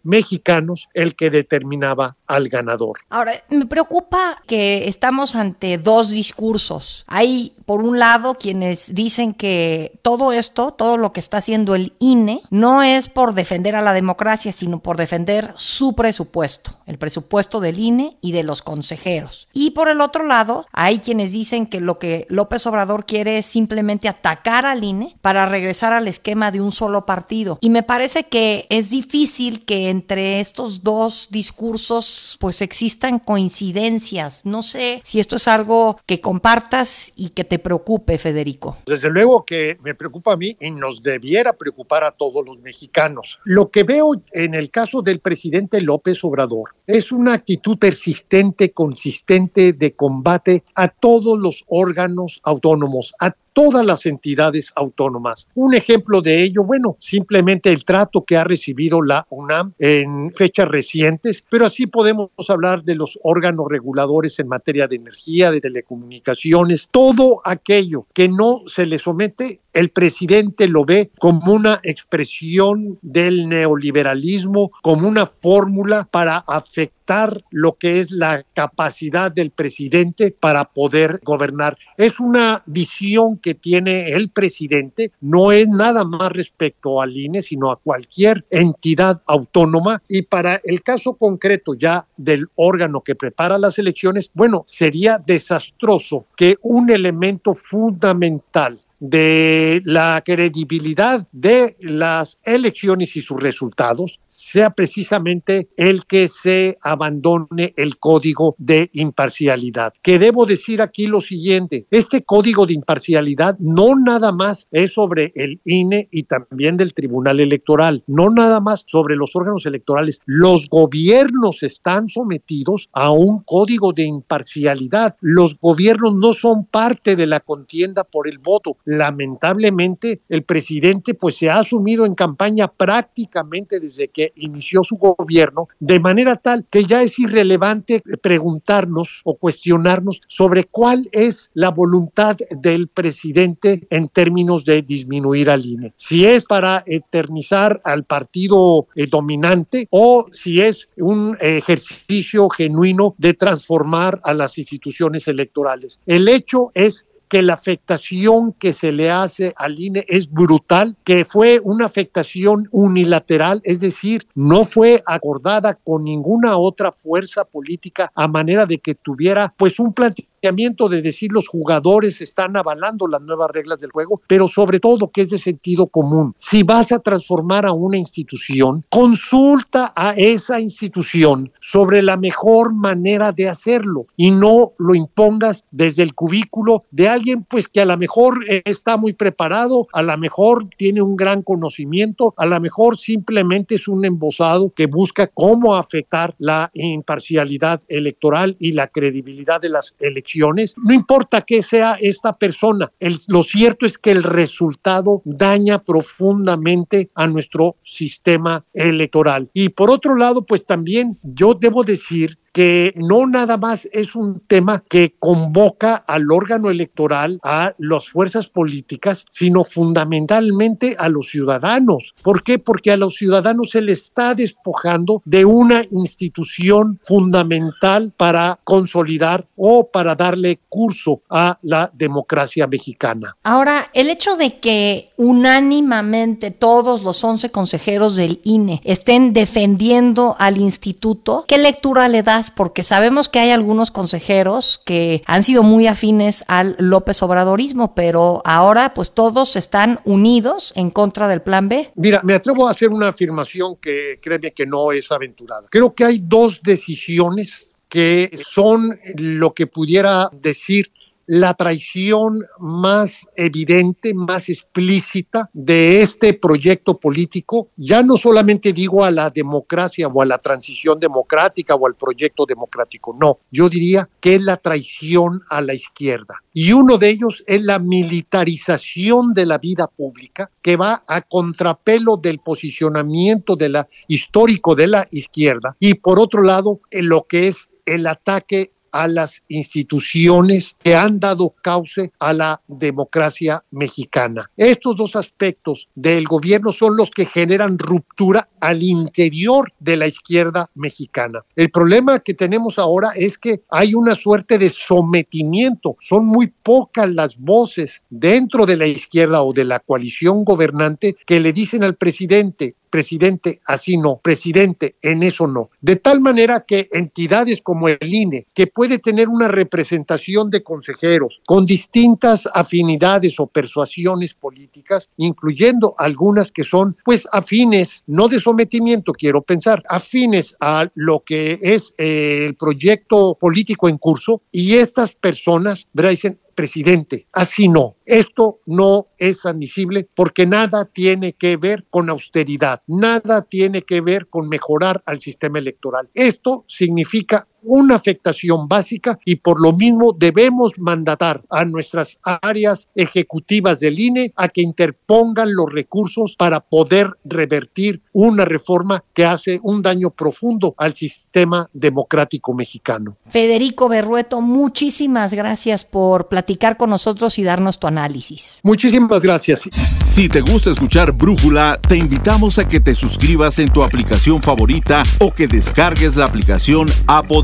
el 0.93 1.15
que 1.15 1.29
determinaba 1.29 2.17
al 2.27 2.49
ganador. 2.49 2.99
Ahora, 3.09 3.33
me 3.49 3.65
preocupa 3.65 4.41
que 4.47 4.87
estamos 4.87 5.35
ante 5.35 5.77
dos 5.77 6.09
discursos. 6.09 7.05
Hay, 7.07 7.53
por 7.65 7.81
un 7.81 7.99
lado, 7.99 8.35
quienes 8.35 8.93
dicen 8.93 9.33
que 9.33 9.93
todo 10.01 10.31
esto, 10.31 10.71
todo 10.71 10.97
lo 10.97 11.13
que 11.13 11.19
está 11.19 11.37
haciendo 11.37 11.75
el 11.75 11.93
INE, 11.99 12.41
no 12.49 12.83
es 12.83 13.09
por 13.09 13.33
defender 13.33 13.75
a 13.75 13.81
la 13.81 13.93
democracia, 13.93 14.51
sino 14.51 14.79
por 14.79 14.97
defender 14.97 15.53
su 15.55 15.95
presupuesto, 15.95 16.71
el 16.85 16.97
presupuesto 16.97 17.59
del 17.59 17.79
INE 17.79 18.17
y 18.21 18.31
de 18.31 18.43
los 18.43 18.61
consejeros. 18.61 19.47
Y 19.53 19.71
por 19.71 19.89
el 19.89 20.01
otro 20.01 20.25
lado, 20.25 20.65
hay 20.71 20.99
quienes 20.99 21.31
dicen 21.31 21.65
que 21.67 21.79
lo 21.79 21.99
que 21.99 22.25
López 22.29 22.65
Obrador 22.67 23.05
quiere 23.05 23.37
es 23.37 23.45
simplemente 23.45 24.07
atacar 24.07 24.65
al 24.65 24.83
INE 24.83 25.15
para 25.21 25.45
regresar 25.45 25.93
al 25.93 26.07
esquema 26.07 26.51
de 26.51 26.61
un 26.61 26.71
solo 26.71 27.05
partido. 27.05 27.57
Y 27.61 27.69
me 27.69 27.83
parece 27.83 28.25
que 28.25 28.67
es 28.69 28.89
difícil 28.89 29.65
que 29.65 29.89
entre 29.89 30.40
estos 30.41 30.83
dos 30.83 31.29
discursos 31.31 32.37
pues 32.39 32.61
existan 32.61 33.19
coincidencias. 33.19 34.45
No 34.45 34.63
sé 34.63 35.01
si 35.03 35.19
esto 35.19 35.37
es 35.37 35.47
algo 35.47 35.97
que 36.05 36.19
compartas 36.19 37.11
y 37.15 37.29
que 37.29 37.43
te 37.43 37.59
preocupe, 37.59 38.17
Federico. 38.17 38.77
Desde 38.85 39.09
luego 39.09 39.45
que 39.45 39.77
me 39.83 39.95
preocupa 39.95 40.33
a 40.33 40.37
mí 40.37 40.55
y 40.59 40.71
nos 40.71 41.01
debiera 41.01 41.53
preocupar 41.53 42.03
a 42.03 42.11
todos 42.11 42.45
los 42.45 42.59
mexicanos. 42.61 43.39
Lo 43.43 43.69
que 43.69 43.83
veo 43.83 44.21
en 44.33 44.53
el 44.53 44.69
caso 44.69 45.01
del 45.01 45.19
presidente 45.19 45.81
López 45.81 46.23
Obrador 46.23 46.75
es 46.87 47.11
una 47.11 47.33
actitud 47.33 47.77
persistente, 47.77 48.71
consistente 48.71 49.73
de 49.73 49.93
combate 49.93 50.63
a 50.75 50.87
todos 50.89 51.39
los 51.39 51.63
órganos 51.67 52.41
autónomos, 52.43 53.13
a 53.19 53.31
todas 53.53 53.85
las 53.85 54.05
entidades 54.05 54.71
autónomas. 54.75 55.47
Un 55.55 55.73
ejemplo 55.73 56.21
de 56.21 56.43
ello, 56.43 56.63
bueno, 56.63 56.95
simplemente 56.99 57.71
el 57.71 57.85
trato 57.85 58.23
que 58.23 58.37
ha 58.37 58.43
recibido 58.43 59.01
la 59.01 59.25
UNAM 59.29 59.73
en 59.79 60.31
fechas 60.33 60.67
recientes, 60.67 61.43
pero 61.49 61.65
así 61.65 61.87
podemos 61.87 62.29
hablar 62.47 62.83
de 62.83 62.95
los 62.95 63.19
órganos 63.23 63.67
reguladores 63.69 64.39
en 64.39 64.47
materia 64.47 64.87
de 64.87 64.95
energía, 64.95 65.51
de 65.51 65.61
telecomunicaciones, 65.61 66.87
todo 66.91 67.41
aquello 67.43 68.07
que 68.13 68.27
no 68.27 68.61
se 68.67 68.85
le 68.85 68.97
somete 68.97 69.61
el 69.73 69.89
presidente 69.89 70.67
lo 70.67 70.85
ve 70.85 71.11
como 71.17 71.53
una 71.53 71.79
expresión 71.83 72.99
del 73.01 73.47
neoliberalismo, 73.47 74.71
como 74.81 75.07
una 75.07 75.25
fórmula 75.25 76.07
para 76.11 76.37
afectar 76.37 77.43
lo 77.51 77.73
que 77.73 77.99
es 77.99 78.11
la 78.11 78.43
capacidad 78.53 79.31
del 79.31 79.51
presidente 79.51 80.35
para 80.37 80.65
poder 80.65 81.19
gobernar. 81.23 81.77
Es 81.97 82.19
una 82.19 82.63
visión 82.65 83.37
que 83.37 83.53
tiene 83.53 84.11
el 84.11 84.29
presidente, 84.29 85.11
no 85.19 85.51
es 85.51 85.67
nada 85.67 86.03
más 86.03 86.31
respecto 86.31 87.01
al 87.01 87.15
INE, 87.15 87.41
sino 87.41 87.71
a 87.71 87.77
cualquier 87.77 88.45
entidad 88.49 89.21
autónoma. 89.25 90.01
Y 90.07 90.23
para 90.23 90.61
el 90.63 90.81
caso 90.83 91.13
concreto 91.13 91.73
ya 91.73 92.05
del 92.17 92.47
órgano 92.55 93.01
que 93.01 93.15
prepara 93.15 93.57
las 93.57 93.77
elecciones, 93.77 94.31
bueno, 94.33 94.63
sería 94.67 95.17
desastroso 95.17 96.25
que 96.35 96.57
un 96.61 96.89
elemento 96.89 97.55
fundamental 97.55 98.79
de 99.01 99.81
la 99.83 100.21
credibilidad 100.23 101.27
de 101.31 101.75
las 101.81 102.39
elecciones 102.43 103.15
y 103.17 103.21
sus 103.23 103.41
resultados 103.41 104.19
sea 104.27 104.69
precisamente 104.69 105.69
el 105.75 106.05
que 106.05 106.27
se 106.27 106.77
abandone 106.81 107.73
el 107.75 107.97
código 107.97 108.55
de 108.59 108.89
imparcialidad. 108.93 109.93
Que 110.01 110.19
debo 110.19 110.45
decir 110.45 110.81
aquí 110.81 111.07
lo 111.07 111.19
siguiente, 111.19 111.87
este 111.91 112.23
código 112.23 112.65
de 112.65 112.75
imparcialidad 112.75 113.57
no 113.59 113.95
nada 113.95 114.31
más 114.31 114.67
es 114.71 114.93
sobre 114.93 115.33
el 115.35 115.59
INE 115.65 116.07
y 116.11 116.23
también 116.23 116.77
del 116.77 116.93
Tribunal 116.93 117.39
Electoral, 117.39 118.03
no 118.07 118.29
nada 118.29 118.61
más 118.61 118.85
sobre 118.87 119.15
los 119.15 119.35
órganos 119.35 119.65
electorales. 119.65 120.21
Los 120.25 120.69
gobiernos 120.69 121.63
están 121.63 122.07
sometidos 122.07 122.87
a 122.93 123.11
un 123.11 123.43
código 123.43 123.93
de 123.93 124.03
imparcialidad. 124.03 125.17
Los 125.21 125.59
gobiernos 125.59 126.15
no 126.15 126.33
son 126.33 126.65
parte 126.65 127.15
de 127.15 127.25
la 127.25 127.39
contienda 127.39 128.03
por 128.03 128.27
el 128.27 128.37
voto 128.37 128.77
lamentablemente 128.97 130.21
el 130.29 130.43
presidente 130.43 131.13
pues 131.13 131.37
se 131.37 131.49
ha 131.49 131.59
asumido 131.59 132.05
en 132.05 132.15
campaña 132.15 132.67
prácticamente 132.67 133.79
desde 133.79 134.07
que 134.07 134.33
inició 134.35 134.83
su 134.83 134.97
gobierno, 134.97 135.67
de 135.79 135.99
manera 135.99 136.35
tal 136.35 136.65
que 136.69 136.83
ya 136.83 137.01
es 137.01 137.17
irrelevante 137.19 138.01
preguntarnos 138.21 139.21
o 139.23 139.35
cuestionarnos 139.35 140.21
sobre 140.27 140.65
cuál 140.65 141.07
es 141.11 141.49
la 141.53 141.69
voluntad 141.69 142.37
del 142.49 142.87
presidente 142.87 143.87
en 143.89 144.09
términos 144.09 144.65
de 144.65 144.81
disminuir 144.81 145.49
al 145.49 145.65
INE. 145.65 145.93
Si 145.95 146.25
es 146.25 146.45
para 146.45 146.83
eternizar 146.85 147.81
al 147.83 148.03
partido 148.03 148.87
eh, 148.95 149.07
dominante 149.07 149.87
o 149.89 150.25
si 150.31 150.61
es 150.61 150.89
un 150.97 151.37
ejercicio 151.39 152.49
genuino 152.49 153.15
de 153.17 153.33
transformar 153.33 154.19
a 154.23 154.33
las 154.33 154.57
instituciones 154.57 155.27
electorales. 155.27 155.99
El 156.05 156.27
hecho 156.27 156.71
es 156.73 157.07
que 157.31 157.41
la 157.41 157.53
afectación 157.53 158.51
que 158.51 158.73
se 158.73 158.91
le 158.91 159.09
hace 159.09 159.53
al 159.55 159.79
INE 159.79 160.03
es 160.09 160.29
brutal, 160.29 160.97
que 161.05 161.23
fue 161.23 161.61
una 161.63 161.85
afectación 161.85 162.67
unilateral, 162.71 163.61
es 163.63 163.79
decir, 163.79 164.27
no 164.35 164.65
fue 164.65 165.01
acordada 165.07 165.75
con 165.75 166.03
ninguna 166.03 166.57
otra 166.57 166.91
fuerza 166.91 167.45
política 167.45 168.11
a 168.15 168.27
manera 168.27 168.65
de 168.65 168.79
que 168.79 168.95
tuviera 168.95 169.53
pues 169.55 169.79
un 169.79 169.93
planteamiento 169.93 170.30
de 170.41 171.01
decir 171.03 171.31
los 171.31 171.47
jugadores 171.47 172.19
están 172.19 172.57
avalando 172.57 173.05
las 173.07 173.21
nuevas 173.21 173.51
reglas 173.51 173.79
del 173.79 173.91
juego, 173.91 174.21
pero 174.25 174.47
sobre 174.47 174.79
todo 174.79 175.11
que 175.11 175.21
es 175.21 175.29
de 175.29 175.37
sentido 175.37 175.85
común. 175.85 176.33
Si 176.35 176.63
vas 176.63 176.91
a 176.91 176.97
transformar 176.97 177.67
a 177.67 177.73
una 177.73 177.97
institución, 177.97 178.83
consulta 178.89 179.93
a 179.95 180.13
esa 180.13 180.59
institución 180.59 181.51
sobre 181.61 182.01
la 182.01 182.17
mejor 182.17 182.73
manera 182.73 183.31
de 183.31 183.49
hacerlo 183.49 184.07
y 184.17 184.31
no 184.31 184.73
lo 184.79 184.95
impongas 184.95 185.63
desde 185.69 186.01
el 186.01 186.15
cubículo 186.15 186.85
de 186.89 187.07
alguien 187.07 187.43
pues 187.43 187.67
que 187.67 187.81
a 187.81 187.85
lo 187.85 187.97
mejor 187.97 188.39
está 188.65 188.97
muy 188.97 189.13
preparado, 189.13 189.87
a 189.93 190.01
lo 190.01 190.17
mejor 190.17 190.67
tiene 190.75 191.03
un 191.03 191.15
gran 191.15 191.43
conocimiento, 191.43 192.33
a 192.35 192.47
lo 192.47 192.59
mejor 192.59 192.97
simplemente 192.97 193.75
es 193.75 193.87
un 193.87 194.05
embosado 194.05 194.73
que 194.75 194.87
busca 194.87 195.27
cómo 195.27 195.75
afectar 195.75 196.33
la 196.39 196.71
imparcialidad 196.73 197.81
electoral 197.87 198.55
y 198.59 198.71
la 198.71 198.87
credibilidad 198.87 199.61
de 199.61 199.69
las 199.69 199.93
elecciones 199.99 200.30
no 200.39 200.93
importa 200.93 201.41
que 201.41 201.61
sea 201.61 201.97
esta 201.99 202.37
persona, 202.37 202.91
lo 203.27 203.43
cierto 203.43 203.85
es 203.85 203.97
que 203.97 204.11
el 204.11 204.23
resultado 204.23 205.21
daña 205.25 205.79
profundamente 205.83 207.09
a 207.15 207.27
nuestro 207.27 207.75
sistema 207.83 208.65
electoral. 208.73 209.49
Y 209.53 209.69
por 209.69 209.89
otro 209.89 210.15
lado, 210.15 210.45
pues 210.45 210.65
también 210.65 211.17
yo 211.23 211.53
debo 211.53 211.83
decir 211.83 212.37
que 212.51 212.93
no 212.97 213.27
nada 213.27 213.57
más 213.57 213.87
es 213.91 214.15
un 214.15 214.39
tema 214.41 214.83
que 214.89 215.15
convoca 215.19 215.95
al 215.95 216.31
órgano 216.31 216.69
electoral, 216.69 217.39
a 217.43 217.73
las 217.77 218.09
fuerzas 218.09 218.47
políticas, 218.47 219.25
sino 219.29 219.63
fundamentalmente 219.63 220.95
a 220.97 221.09
los 221.09 221.29
ciudadanos. 221.29 222.13
¿Por 222.21 222.43
qué? 222.43 222.59
Porque 222.59 222.91
a 222.91 222.97
los 222.97 223.15
ciudadanos 223.15 223.71
se 223.71 223.81
les 223.81 224.01
está 224.03 224.33
despojando 224.33 225.21
de 225.25 225.45
una 225.45 225.85
institución 225.91 226.99
fundamental 227.03 228.13
para 228.15 228.59
consolidar 228.63 229.47
o 229.55 229.87
para 229.87 230.15
darle 230.15 230.59
curso 230.69 231.21
a 231.29 231.57
la 231.61 231.91
democracia 231.93 232.67
mexicana. 232.67 233.35
Ahora, 233.43 233.87
el 233.93 234.09
hecho 234.09 234.35
de 234.35 234.59
que 234.59 235.09
unánimamente 235.17 236.51
todos 236.51 237.03
los 237.03 237.23
11 237.23 237.49
consejeros 237.51 238.15
del 238.15 238.41
INE 238.43 238.81
estén 238.83 239.33
defendiendo 239.33 240.35
al 240.39 240.57
instituto, 240.57 241.45
¿qué 241.47 241.57
lectura 241.57 242.07
le 242.07 242.23
da 242.23 242.40
porque 242.49 242.83
sabemos 242.83 243.29
que 243.29 243.39
hay 243.39 243.51
algunos 243.51 243.91
consejeros 243.91 244.81
que 244.83 245.21
han 245.27 245.43
sido 245.43 245.61
muy 245.61 245.85
afines 245.85 246.43
al 246.47 246.75
López 246.79 247.21
Obradorismo, 247.21 247.93
pero 247.93 248.41
ahora 248.45 248.93
pues 248.93 249.11
todos 249.11 249.55
están 249.55 249.99
unidos 250.05 250.73
en 250.75 250.89
contra 250.89 251.27
del 251.27 251.41
plan 251.41 251.69
B. 251.69 251.91
Mira, 251.95 252.21
me 252.23 252.33
atrevo 252.33 252.67
a 252.67 252.71
hacer 252.71 252.89
una 252.89 253.09
afirmación 253.09 253.75
que 253.75 254.19
créeme 254.21 254.51
que 254.51 254.65
no 254.65 254.91
es 254.91 255.11
aventurada. 255.11 255.67
Creo 255.69 255.93
que 255.93 256.05
hay 256.05 256.19
dos 256.23 256.61
decisiones 256.63 257.71
que 257.87 258.39
son 258.41 258.97
lo 259.17 259.53
que 259.53 259.67
pudiera 259.67 260.29
decir 260.31 260.91
la 261.25 261.53
traición 261.53 262.39
más 262.59 263.27
evidente, 263.35 264.13
más 264.13 264.49
explícita 264.49 265.49
de 265.53 266.01
este 266.01 266.33
proyecto 266.33 266.97
político, 266.97 267.69
ya 267.77 268.03
no 268.03 268.17
solamente 268.17 268.73
digo 268.73 269.03
a 269.03 269.11
la 269.11 269.29
democracia 269.29 270.07
o 270.07 270.21
a 270.21 270.25
la 270.25 270.37
transición 270.37 270.99
democrática 270.99 271.75
o 271.75 271.87
al 271.87 271.95
proyecto 271.95 272.45
democrático, 272.45 273.15
no, 273.19 273.39
yo 273.51 273.69
diría 273.69 274.09
que 274.19 274.35
es 274.35 274.41
la 274.41 274.57
traición 274.57 275.41
a 275.49 275.61
la 275.61 275.73
izquierda. 275.73 276.41
Y 276.53 276.73
uno 276.73 276.97
de 276.97 277.09
ellos 277.09 277.43
es 277.47 277.61
la 277.61 277.79
militarización 277.79 279.33
de 279.33 279.45
la 279.45 279.57
vida 279.57 279.87
pública 279.87 280.51
que 280.61 280.75
va 280.75 281.03
a 281.07 281.21
contrapelo 281.21 282.17
del 282.17 282.39
posicionamiento 282.39 283.55
de 283.55 283.69
la, 283.69 283.87
histórico 284.07 284.75
de 284.75 284.87
la 284.87 285.07
izquierda 285.11 285.75
y 285.79 285.95
por 285.95 286.19
otro 286.19 286.41
lado 286.41 286.81
en 286.91 287.09
lo 287.09 287.25
que 287.27 287.47
es 287.47 287.69
el 287.85 288.07
ataque 288.07 288.73
a 288.91 289.07
las 289.07 289.43
instituciones 289.47 290.75
que 290.83 290.95
han 290.95 291.19
dado 291.19 291.53
cauce 291.61 292.11
a 292.19 292.33
la 292.33 292.61
democracia 292.67 293.63
mexicana. 293.71 294.49
Estos 294.57 294.95
dos 294.95 295.15
aspectos 295.15 295.89
del 295.95 296.25
gobierno 296.25 296.71
son 296.71 296.95
los 296.97 297.11
que 297.11 297.25
generan 297.25 297.77
ruptura 297.77 298.49
al 298.59 298.83
interior 298.83 299.71
de 299.79 299.97
la 299.97 300.07
izquierda 300.07 300.69
mexicana. 300.75 301.43
El 301.55 301.71
problema 301.71 302.19
que 302.19 302.33
tenemos 302.33 302.79
ahora 302.79 303.11
es 303.15 303.37
que 303.37 303.61
hay 303.69 303.93
una 303.93 304.15
suerte 304.15 304.57
de 304.57 304.69
sometimiento. 304.69 305.95
Son 305.99 306.25
muy 306.25 306.47
pocas 306.47 307.09
las 307.09 307.37
voces 307.37 308.03
dentro 308.09 308.65
de 308.65 308.77
la 308.77 308.87
izquierda 308.87 309.41
o 309.41 309.53
de 309.53 309.65
la 309.65 309.79
coalición 309.79 310.43
gobernante 310.43 311.15
que 311.25 311.39
le 311.39 311.53
dicen 311.53 311.83
al 311.83 311.95
presidente, 311.95 312.75
presidente, 312.91 313.61
así 313.65 313.97
no, 313.97 314.19
presidente, 314.21 314.95
en 315.01 315.23
eso 315.23 315.47
no. 315.47 315.71
De 315.81 315.95
tal 315.95 316.21
manera 316.21 316.65
que 316.67 316.87
entidades 316.91 317.61
como 317.61 317.87
el 317.87 317.97
INE, 318.01 318.45
que 318.53 318.67
puede 318.67 318.99
tener 318.99 319.29
una 319.29 319.47
representación 319.47 320.51
de 320.51 320.61
consejeros 320.61 321.41
con 321.47 321.65
distintas 321.65 322.47
afinidades 322.53 323.39
o 323.39 323.47
persuasiones 323.47 324.35
políticas, 324.35 325.09
incluyendo 325.17 325.95
algunas 325.97 326.51
que 326.51 326.63
son 326.63 326.95
pues 327.03 327.27
afines, 327.31 328.03
no 328.05 328.27
de 328.27 328.39
sometimiento, 328.39 329.13
quiero 329.13 329.41
pensar, 329.41 329.81
afines 329.89 330.55
a 330.59 330.89
lo 330.93 331.21
que 331.21 331.57
es 331.61 331.95
eh, 331.97 332.45
el 332.45 332.55
proyecto 332.55 333.37
político 333.39 333.87
en 333.87 333.97
curso, 333.97 334.41
y 334.51 334.75
estas 334.75 335.13
personas, 335.13 335.87
dicen, 335.93 336.37
presidente. 336.53 337.27
Así 337.31 337.67
no. 337.67 337.97
Esto 338.05 338.59
no 338.65 339.07
es 339.17 339.45
admisible 339.45 340.07
porque 340.15 340.45
nada 340.45 340.85
tiene 340.85 341.33
que 341.33 341.57
ver 341.57 341.85
con 341.89 342.09
austeridad, 342.09 342.81
nada 342.87 343.41
tiene 343.43 343.81
que 343.83 344.01
ver 344.01 344.27
con 344.27 344.47
mejorar 344.49 345.01
al 345.05 345.19
sistema 345.19 345.59
electoral. 345.59 346.09
Esto 346.13 346.65
significa 346.67 347.47
una 347.63 347.95
afectación 347.95 348.67
básica 348.67 349.19
y 349.25 349.37
por 349.37 349.61
lo 349.61 349.73
mismo 349.73 350.15
debemos 350.17 350.73
mandatar 350.77 351.41
a 351.49 351.65
nuestras 351.65 352.17
áreas 352.23 352.87
ejecutivas 352.95 353.79
del 353.79 353.99
INE 353.99 354.33
a 354.35 354.47
que 354.47 354.61
interpongan 354.61 355.53
los 355.53 355.71
recursos 355.71 356.35
para 356.37 356.59
poder 356.59 357.11
revertir 357.23 358.01
una 358.13 358.45
reforma 358.45 359.03
que 359.13 359.25
hace 359.25 359.59
un 359.63 359.81
daño 359.81 360.11
profundo 360.11 360.73
al 360.77 360.93
sistema 360.93 361.69
democrático 361.73 362.53
mexicano. 362.53 363.17
Federico 363.25 363.89
Berrueto, 363.89 364.41
muchísimas 364.41 365.33
gracias 365.33 365.85
por 365.85 366.27
platicar 366.27 366.77
con 366.77 366.89
nosotros 366.89 367.37
y 367.39 367.43
darnos 367.43 367.79
tu 367.79 367.87
análisis. 367.87 368.59
Muchísimas 368.63 369.21
gracias. 369.21 369.69
Si 370.13 370.27
te 370.27 370.41
gusta 370.41 370.71
escuchar 370.71 371.13
Brújula, 371.13 371.79
te 371.87 371.95
invitamos 371.95 372.59
a 372.59 372.67
que 372.67 372.79
te 372.79 372.93
suscribas 372.93 373.59
en 373.59 373.69
tu 373.69 373.83
aplicación 373.83 374.41
favorita 374.41 375.03
o 375.19 375.31
que 375.31 375.47
descargues 375.47 376.15
la 376.15 376.25
aplicación 376.25 376.87
Apo 377.07 377.41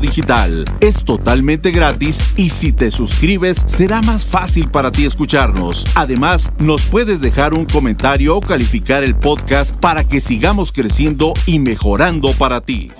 Es 0.80 1.04
totalmente 1.04 1.70
gratis 1.70 2.20
y 2.36 2.50
si 2.50 2.72
te 2.72 2.90
suscribes 2.90 3.64
será 3.66 4.00
más 4.02 4.24
fácil 4.24 4.70
para 4.70 4.90
ti 4.90 5.04
escucharnos. 5.04 5.86
Además, 5.94 6.50
nos 6.58 6.82
puedes 6.82 7.20
dejar 7.20 7.54
un 7.54 7.66
comentario 7.66 8.36
o 8.36 8.40
calificar 8.40 9.04
el 9.04 9.14
podcast 9.14 9.76
para 9.76 10.04
que 10.04 10.20
sigamos 10.20 10.72
creciendo 10.72 11.34
y 11.46 11.58
mejorando 11.58 12.32
para 12.32 12.60
ti. 12.60 12.90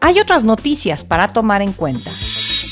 Hay 0.00 0.20
otras 0.20 0.44
noticias 0.44 1.04
para 1.04 1.28
tomar 1.28 1.62
en 1.62 1.72
cuenta. 1.72 2.10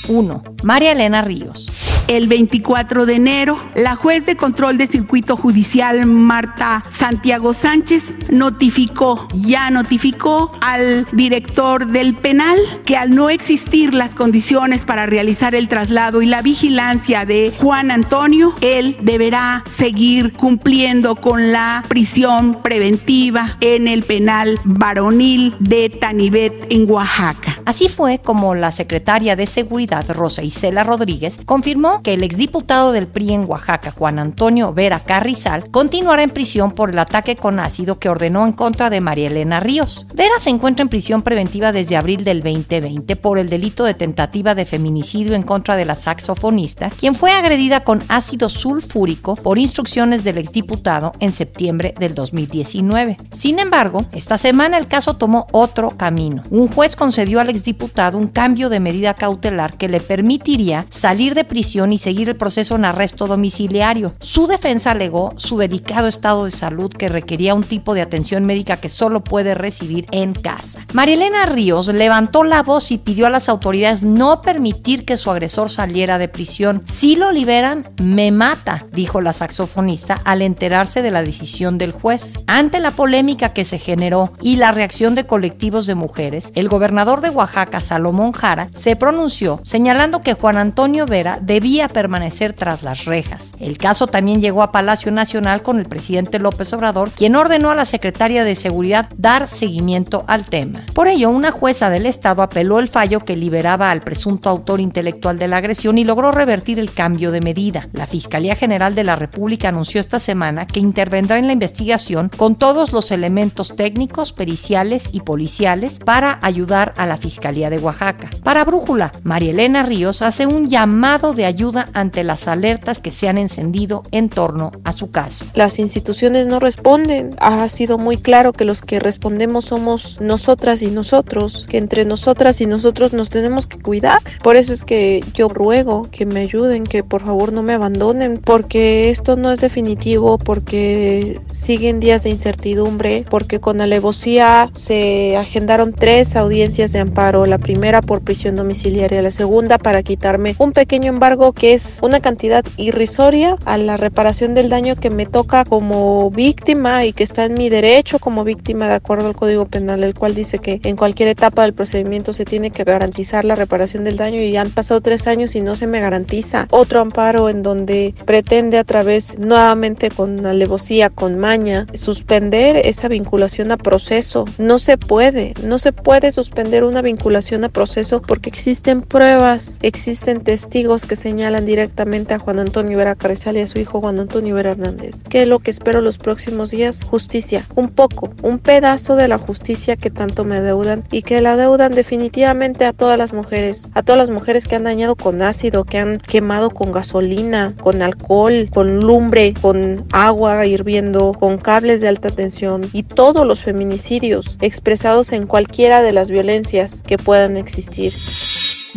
1. 0.08 0.42
María 0.62 0.92
Elena 0.92 1.22
Ríos. 1.22 1.71
El 2.12 2.28
24 2.28 3.06
de 3.06 3.14
enero, 3.14 3.56
la 3.74 3.96
juez 3.96 4.26
de 4.26 4.36
control 4.36 4.76
de 4.76 4.86
circuito 4.86 5.34
judicial 5.34 6.04
Marta 6.04 6.82
Santiago 6.90 7.54
Sánchez 7.54 8.16
notificó, 8.28 9.26
ya 9.32 9.70
notificó 9.70 10.50
al 10.60 11.06
director 11.12 11.86
del 11.86 12.12
penal 12.12 12.58
que 12.84 12.98
al 12.98 13.14
no 13.14 13.30
existir 13.30 13.94
las 13.94 14.14
condiciones 14.14 14.84
para 14.84 15.06
realizar 15.06 15.54
el 15.54 15.68
traslado 15.68 16.20
y 16.20 16.26
la 16.26 16.42
vigilancia 16.42 17.24
de 17.24 17.50
Juan 17.58 17.90
Antonio, 17.90 18.54
él 18.60 18.98
deberá 19.00 19.64
seguir 19.66 20.34
cumpliendo 20.34 21.16
con 21.16 21.50
la 21.50 21.82
prisión 21.88 22.60
preventiva 22.62 23.56
en 23.62 23.88
el 23.88 24.02
penal 24.02 24.60
varonil 24.64 25.54
de 25.60 25.88
Tanibet 25.88 26.66
en 26.68 26.90
Oaxaca. 26.90 27.56
Así 27.64 27.88
fue 27.88 28.18
como 28.18 28.54
la 28.54 28.70
secretaria 28.70 29.34
de 29.34 29.46
Seguridad, 29.46 30.04
Rosa 30.10 30.42
Isela 30.42 30.82
Rodríguez, 30.82 31.40
confirmó 31.46 32.01
que 32.02 32.14
el 32.14 32.22
exdiputado 32.22 32.92
del 32.92 33.06
PRI 33.06 33.32
en 33.32 33.44
Oaxaca, 33.48 33.90
Juan 33.90 34.18
Antonio 34.18 34.72
Vera 34.72 35.00
Carrizal, 35.00 35.70
continuará 35.70 36.22
en 36.22 36.30
prisión 36.30 36.72
por 36.72 36.90
el 36.90 36.98
ataque 36.98 37.36
con 37.36 37.60
ácido 37.60 37.98
que 37.98 38.08
ordenó 38.08 38.46
en 38.46 38.52
contra 38.52 38.90
de 38.90 39.00
María 39.00 39.28
Elena 39.28 39.60
Ríos. 39.60 40.06
Vera 40.14 40.38
se 40.38 40.50
encuentra 40.50 40.82
en 40.82 40.88
prisión 40.88 41.22
preventiva 41.22 41.72
desde 41.72 41.96
abril 41.96 42.24
del 42.24 42.40
2020 42.40 43.16
por 43.16 43.38
el 43.38 43.48
delito 43.48 43.84
de 43.84 43.94
tentativa 43.94 44.54
de 44.54 44.66
feminicidio 44.66 45.34
en 45.34 45.42
contra 45.42 45.76
de 45.76 45.84
la 45.84 45.94
saxofonista, 45.94 46.90
quien 46.90 47.14
fue 47.14 47.32
agredida 47.32 47.84
con 47.84 48.02
ácido 48.08 48.48
sulfúrico 48.48 49.36
por 49.36 49.58
instrucciones 49.58 50.24
del 50.24 50.38
exdiputado 50.38 51.12
en 51.20 51.32
septiembre 51.32 51.94
del 51.98 52.14
2019. 52.14 53.16
Sin 53.32 53.58
embargo, 53.58 54.04
esta 54.12 54.38
semana 54.38 54.78
el 54.78 54.88
caso 54.88 55.14
tomó 55.14 55.46
otro 55.52 55.90
camino. 55.90 56.42
Un 56.50 56.68
juez 56.68 56.96
concedió 56.96 57.40
al 57.40 57.48
exdiputado 57.48 58.18
un 58.18 58.28
cambio 58.28 58.68
de 58.68 58.80
medida 58.80 59.14
cautelar 59.14 59.76
que 59.76 59.88
le 59.88 60.00
permitiría 60.00 60.86
salir 60.90 61.34
de 61.34 61.44
prisión 61.44 61.91
y 61.92 61.98
seguir 61.98 62.28
el 62.28 62.36
proceso 62.36 62.76
en 62.76 62.84
arresto 62.84 63.26
domiciliario. 63.26 64.14
Su 64.20 64.46
defensa 64.46 64.90
alegó 64.90 65.32
su 65.36 65.58
delicado 65.58 66.08
estado 66.08 66.44
de 66.44 66.50
salud 66.50 66.90
que 66.90 67.08
requería 67.08 67.54
un 67.54 67.64
tipo 67.64 67.94
de 67.94 68.02
atención 68.02 68.44
médica 68.44 68.76
que 68.76 68.88
solo 68.88 69.24
puede 69.24 69.54
recibir 69.54 70.06
en 70.10 70.34
casa. 70.34 70.80
Marielena 70.92 71.46
Ríos 71.46 71.88
levantó 71.88 72.44
la 72.44 72.62
voz 72.62 72.90
y 72.90 72.98
pidió 72.98 73.26
a 73.26 73.30
las 73.30 73.48
autoridades 73.48 74.02
no 74.02 74.42
permitir 74.42 75.04
que 75.04 75.16
su 75.16 75.30
agresor 75.30 75.70
saliera 75.70 76.18
de 76.18 76.28
prisión. 76.28 76.82
Si 76.86 77.16
lo 77.16 77.32
liberan, 77.32 77.90
me 78.02 78.30
mata, 78.32 78.84
dijo 78.92 79.20
la 79.20 79.32
saxofonista 79.32 80.20
al 80.24 80.42
enterarse 80.42 81.02
de 81.02 81.10
la 81.10 81.22
decisión 81.22 81.78
del 81.78 81.92
juez. 81.92 82.34
Ante 82.46 82.80
la 82.80 82.90
polémica 82.90 83.52
que 83.52 83.64
se 83.64 83.78
generó 83.78 84.32
y 84.40 84.56
la 84.56 84.70
reacción 84.70 85.14
de 85.14 85.26
colectivos 85.26 85.86
de 85.86 85.94
mujeres, 85.94 86.50
el 86.54 86.68
gobernador 86.68 87.20
de 87.20 87.30
Oaxaca, 87.30 87.80
Salomón 87.80 88.32
Jara, 88.32 88.68
se 88.74 88.96
pronunció 88.96 89.60
señalando 89.62 90.22
que 90.22 90.34
Juan 90.34 90.56
Antonio 90.56 91.06
Vera 91.06 91.38
debía 91.40 91.71
permanecer 91.80 92.52
tras 92.52 92.82
las 92.82 93.06
rejas. 93.06 93.52
El 93.58 93.78
caso 93.78 94.06
también 94.06 94.40
llegó 94.40 94.62
a 94.62 94.72
Palacio 94.72 95.10
Nacional 95.10 95.62
con 95.62 95.78
el 95.78 95.86
presidente 95.86 96.38
López 96.38 96.72
Obrador, 96.72 97.10
quien 97.10 97.34
ordenó 97.34 97.70
a 97.70 97.74
la 97.74 97.84
secretaria 97.84 98.44
de 98.44 98.54
Seguridad 98.54 99.08
dar 99.16 99.48
seguimiento 99.48 100.24
al 100.28 100.44
tema. 100.44 100.84
Por 100.94 101.08
ello, 101.08 101.30
una 101.30 101.50
jueza 101.50 101.88
del 101.90 102.06
Estado 102.06 102.42
apeló 102.42 102.78
el 102.78 102.88
fallo 102.88 103.20
que 103.20 103.36
liberaba 103.36 103.90
al 103.90 104.02
presunto 104.02 104.50
autor 104.50 104.80
intelectual 104.80 105.38
de 105.38 105.48
la 105.48 105.56
agresión 105.56 105.96
y 105.98 106.04
logró 106.04 106.30
revertir 106.30 106.78
el 106.78 106.92
cambio 106.92 107.30
de 107.30 107.40
medida. 107.40 107.88
La 107.92 108.06
Fiscalía 108.06 108.54
General 108.54 108.94
de 108.94 109.04
la 109.04 109.16
República 109.16 109.68
anunció 109.68 110.00
esta 110.00 110.20
semana 110.20 110.66
que 110.66 110.80
intervendrá 110.80 111.38
en 111.38 111.46
la 111.46 111.54
investigación 111.54 112.30
con 112.36 112.56
todos 112.56 112.92
los 112.92 113.10
elementos 113.10 113.74
técnicos, 113.76 114.32
periciales 114.32 115.08
y 115.12 115.20
policiales 115.20 115.98
para 115.98 116.38
ayudar 116.42 116.92
a 116.96 117.06
la 117.06 117.16
Fiscalía 117.16 117.70
de 117.70 117.78
Oaxaca. 117.78 118.30
Para 118.42 118.64
Brújula, 118.64 119.12
María 119.22 119.52
Elena 119.52 119.82
Ríos 119.82 120.22
hace 120.22 120.46
un 120.46 120.68
llamado 120.68 121.32
de 121.32 121.46
ayuda 121.46 121.61
ante 121.94 122.24
las 122.24 122.48
alertas 122.48 122.98
que 122.98 123.10
se 123.10 123.28
han 123.28 123.38
encendido 123.38 124.02
en 124.10 124.28
torno 124.28 124.72
a 124.84 124.92
su 124.92 125.10
caso. 125.10 125.44
Las 125.54 125.78
instituciones 125.78 126.46
no 126.46 126.58
responden. 126.58 127.30
Ha 127.38 127.68
sido 127.68 127.98
muy 127.98 128.16
claro 128.16 128.52
que 128.52 128.64
los 128.64 128.82
que 128.82 128.98
respondemos 128.98 129.66
somos 129.66 130.20
nosotras 130.20 130.82
y 130.82 130.88
nosotros, 130.88 131.66
que 131.68 131.78
entre 131.78 132.04
nosotras 132.04 132.60
y 132.60 132.66
nosotros 132.66 133.12
nos 133.12 133.30
tenemos 133.30 133.66
que 133.66 133.78
cuidar. 133.78 134.20
Por 134.42 134.56
eso 134.56 134.72
es 134.72 134.82
que 134.82 135.24
yo 135.34 135.48
ruego 135.48 136.02
que 136.10 136.26
me 136.26 136.40
ayuden, 136.40 136.84
que 136.84 137.04
por 137.04 137.24
favor 137.24 137.52
no 137.52 137.62
me 137.62 137.74
abandonen, 137.74 138.38
porque 138.38 139.10
esto 139.10 139.36
no 139.36 139.52
es 139.52 139.60
definitivo, 139.60 140.38
porque 140.38 141.40
siguen 141.52 142.00
días 142.00 142.24
de 142.24 142.30
incertidumbre, 142.30 143.24
porque 143.30 143.60
con 143.60 143.80
alevosía 143.80 144.70
se 144.72 145.36
agendaron 145.36 145.92
tres 145.92 146.34
audiencias 146.34 146.92
de 146.92 147.00
amparo, 147.00 147.46
la 147.46 147.58
primera 147.58 148.00
por 148.00 148.22
prisión 148.22 148.56
domiciliaria, 148.56 149.22
la 149.22 149.30
segunda 149.30 149.78
para 149.78 150.02
quitarme 150.02 150.56
un 150.58 150.72
pequeño 150.72 151.08
embargo 151.08 151.51
que 151.52 151.74
es 151.74 151.98
una 152.02 152.20
cantidad 152.20 152.64
irrisoria 152.76 153.56
a 153.64 153.76
la 153.78 153.96
reparación 153.96 154.54
del 154.54 154.68
daño 154.68 154.96
que 154.96 155.10
me 155.10 155.26
toca 155.26 155.64
como 155.64 156.30
víctima 156.30 157.04
y 157.04 157.12
que 157.12 157.24
está 157.24 157.44
en 157.44 157.54
mi 157.54 157.68
derecho 157.68 158.18
como 158.18 158.44
víctima 158.44 158.88
de 158.88 158.94
acuerdo 158.94 159.28
al 159.28 159.36
Código 159.36 159.66
Penal, 159.66 160.02
el 160.04 160.14
cual 160.14 160.34
dice 160.34 160.58
que 160.58 160.80
en 160.84 160.96
cualquier 160.96 161.28
etapa 161.28 161.62
del 161.62 161.74
procedimiento 161.74 162.32
se 162.32 162.44
tiene 162.44 162.70
que 162.70 162.84
garantizar 162.84 163.44
la 163.44 163.54
reparación 163.54 164.04
del 164.04 164.16
daño 164.16 164.40
y 164.40 164.56
han 164.56 164.70
pasado 164.70 165.00
tres 165.00 165.26
años 165.26 165.54
y 165.54 165.60
no 165.60 165.74
se 165.74 165.86
me 165.86 166.00
garantiza. 166.00 166.66
Otro 166.70 167.00
amparo 167.00 167.48
en 167.48 167.62
donde 167.62 168.14
pretende 168.24 168.78
a 168.78 168.84
través 168.84 169.38
nuevamente 169.38 170.10
con 170.10 170.44
alevosía, 170.46 171.10
con 171.10 171.38
maña, 171.38 171.86
suspender 171.94 172.76
esa 172.76 173.08
vinculación 173.08 173.72
a 173.72 173.76
proceso. 173.76 174.44
No 174.58 174.78
se 174.78 174.96
puede, 174.96 175.54
no 175.64 175.78
se 175.78 175.92
puede 175.92 176.32
suspender 176.32 176.84
una 176.84 177.02
vinculación 177.02 177.64
a 177.64 177.68
proceso 177.68 178.22
porque 178.22 178.48
existen 178.48 179.02
pruebas, 179.02 179.78
existen 179.82 180.40
testigos 180.40 181.04
que 181.04 181.16
señalan 181.16 181.41
directamente 181.50 182.34
a 182.34 182.38
Juan 182.38 182.60
Antonio 182.60 182.96
Vera 182.96 183.16
Carrizal 183.16 183.56
y 183.56 183.60
a 183.60 183.66
su 183.66 183.80
hijo 183.80 184.00
Juan 184.00 184.20
Antonio 184.20 184.54
Vera 184.54 184.70
Hernández. 184.70 185.22
¿Qué 185.28 185.42
es 185.42 185.48
lo 185.48 185.58
que 185.58 185.72
espero 185.72 186.00
los 186.00 186.16
próximos 186.16 186.70
días? 186.70 187.02
Justicia, 187.02 187.66
un 187.74 187.88
poco, 187.88 188.30
un 188.42 188.60
pedazo 188.60 189.16
de 189.16 189.26
la 189.26 189.38
justicia 189.38 189.96
que 189.96 190.10
tanto 190.10 190.44
me 190.44 190.58
adeudan 190.58 191.02
y 191.10 191.22
que 191.22 191.40
la 191.40 191.54
adeudan 191.54 191.92
definitivamente 191.92 192.84
a 192.84 192.92
todas 192.92 193.18
las 193.18 193.32
mujeres, 193.32 193.90
a 193.94 194.02
todas 194.02 194.18
las 194.18 194.30
mujeres 194.30 194.68
que 194.68 194.76
han 194.76 194.84
dañado 194.84 195.16
con 195.16 195.42
ácido, 195.42 195.84
que 195.84 195.98
han 195.98 196.20
quemado 196.20 196.70
con 196.70 196.92
gasolina, 196.92 197.74
con 197.80 198.02
alcohol, 198.02 198.68
con 198.72 199.00
lumbre, 199.00 199.54
con 199.60 200.04
agua 200.12 200.64
hirviendo, 200.64 201.32
con 201.32 201.58
cables 201.58 202.00
de 202.00 202.08
alta 202.08 202.30
tensión 202.30 202.82
y 202.92 203.02
todos 203.02 203.44
los 203.46 203.60
feminicidios 203.60 204.58
expresados 204.60 205.32
en 205.32 205.46
cualquiera 205.48 206.02
de 206.02 206.12
las 206.12 206.30
violencias 206.30 207.02
que 207.02 207.18
puedan 207.18 207.56
existir. 207.56 208.14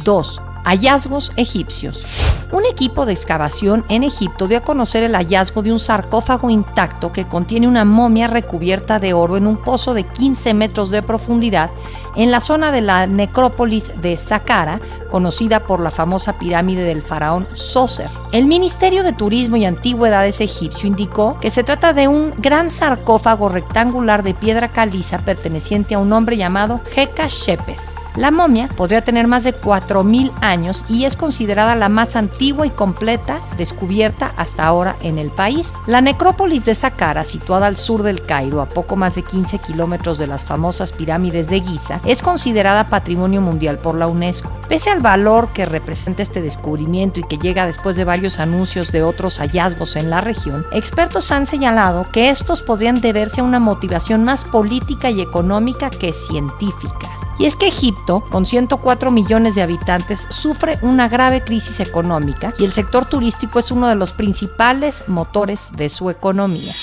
2 0.03 0.41
hallazgos 0.65 1.31
egipcios. 1.37 2.24
Un 2.51 2.63
equipo 2.65 3.05
de 3.05 3.13
excavación 3.13 3.83
en 3.89 4.03
Egipto 4.03 4.47
dio 4.47 4.59
a 4.59 4.61
conocer 4.61 5.03
el 5.03 5.15
hallazgo 5.15 5.63
de 5.63 5.71
un 5.71 5.79
sarcófago 5.79 6.49
intacto 6.49 7.11
que 7.11 7.25
contiene 7.25 7.67
una 7.67 7.85
momia 7.85 8.27
recubierta 8.27 8.99
de 8.99 9.13
oro 9.13 9.35
en 9.35 9.47
un 9.47 9.57
pozo 9.57 9.93
de 9.93 10.03
15 10.03 10.53
metros 10.53 10.91
de 10.91 11.01
profundidad 11.01 11.71
en 12.15 12.31
la 12.31 12.39
zona 12.39 12.71
de 12.71 12.81
la 12.81 13.07
necrópolis 13.07 13.91
de 14.01 14.15
Saqqara, 14.15 14.79
conocida 15.09 15.61
por 15.61 15.79
la 15.79 15.91
famosa 15.91 16.37
pirámide 16.37 16.83
del 16.83 17.01
faraón 17.01 17.47
Sócer. 17.53 18.09
El 18.31 18.45
Ministerio 18.45 19.03
de 19.03 19.13
Turismo 19.13 19.57
y 19.57 19.65
Antigüedades 19.65 20.39
egipcio 20.39 20.87
indicó 20.87 21.37
que 21.39 21.49
se 21.49 21.63
trata 21.63 21.93
de 21.93 22.07
un 22.07 22.33
gran 22.37 22.69
sarcófago 22.69 23.49
rectangular 23.49 24.23
de 24.23 24.33
piedra 24.33 24.69
caliza 24.69 25.19
perteneciente 25.19 25.95
a 25.95 25.99
un 25.99 26.13
hombre 26.13 26.37
llamado 26.37 26.79
Heka 26.95 27.27
Shepes. 27.27 28.04
La 28.15 28.31
momia 28.31 28.69
podría 28.69 29.03
tener 29.03 29.27
más 29.27 29.43
de 29.43 29.53
4.000 29.53 30.31
años 30.41 30.85
y 30.87 31.03
es 31.03 31.17
considerada 31.17 31.75
la 31.75 31.89
más 31.89 32.15
antigua 32.15 32.65
y 32.65 32.69
completa 32.69 33.41
descubierta 33.57 34.33
hasta 34.37 34.65
ahora 34.65 34.95
en 35.01 35.17
el 35.17 35.31
país. 35.31 35.73
La 35.85 35.99
necrópolis 35.99 36.63
de 36.63 36.75
Saqqara, 36.75 37.25
situada 37.25 37.67
al 37.67 37.75
sur 37.75 38.03
del 38.03 38.25
Cairo, 38.25 38.61
a 38.61 38.67
poco 38.67 38.95
más 38.95 39.15
de 39.15 39.23
15 39.23 39.59
kilómetros 39.59 40.17
de 40.17 40.27
las 40.27 40.45
famosas 40.45 40.93
pirámides 40.93 41.49
de 41.49 41.59
Giza, 41.59 41.99
es 42.05 42.21
considerada 42.21 42.89
patrimonio 42.89 43.41
mundial 43.41 43.79
por 43.79 43.95
la 43.95 44.07
UNESCO. 44.07 44.49
Pese 44.69 44.91
al 44.91 45.01
valor 45.01 45.49
que 45.49 45.65
representa 45.65 46.23
este 46.23 46.41
descubrimiento 46.41 47.19
y 47.19 47.23
que 47.23 47.37
llega 47.37 47.65
después 47.65 47.97
de 47.97 48.05
varios 48.05 48.39
anuncios 48.39 48.91
de 48.93 49.03
otros 49.03 49.39
hallazgos 49.39 49.97
en 49.97 50.09
la 50.09 50.21
región, 50.21 50.65
expertos 50.71 51.31
han 51.31 51.45
señalado 51.45 52.05
que 52.11 52.29
estos 52.29 52.61
podrían 52.61 53.01
deberse 53.01 53.41
a 53.41 53.43
una 53.43 53.59
motivación 53.59 54.23
más 54.23 54.45
política 54.45 55.09
y 55.09 55.21
económica 55.21 55.89
que 55.89 56.13
científica. 56.13 57.24
Y 57.37 57.45
es 57.45 57.55
que 57.55 57.67
Egipto, 57.67 58.21
con 58.21 58.45
104 58.45 59.11
millones 59.11 59.55
de 59.55 59.61
habitantes, 59.61 60.27
sufre 60.29 60.77
una 60.81 61.09
grave 61.09 61.41
crisis 61.41 61.79
económica 61.79 62.53
y 62.57 62.65
el 62.65 62.71
sector 62.71 63.05
turístico 63.05 63.59
es 63.59 63.71
uno 63.71 63.87
de 63.87 63.95
los 63.95 64.13
principales 64.13 65.03
motores 65.07 65.71
de 65.75 65.89
su 65.89 66.09
economía. 66.09 66.73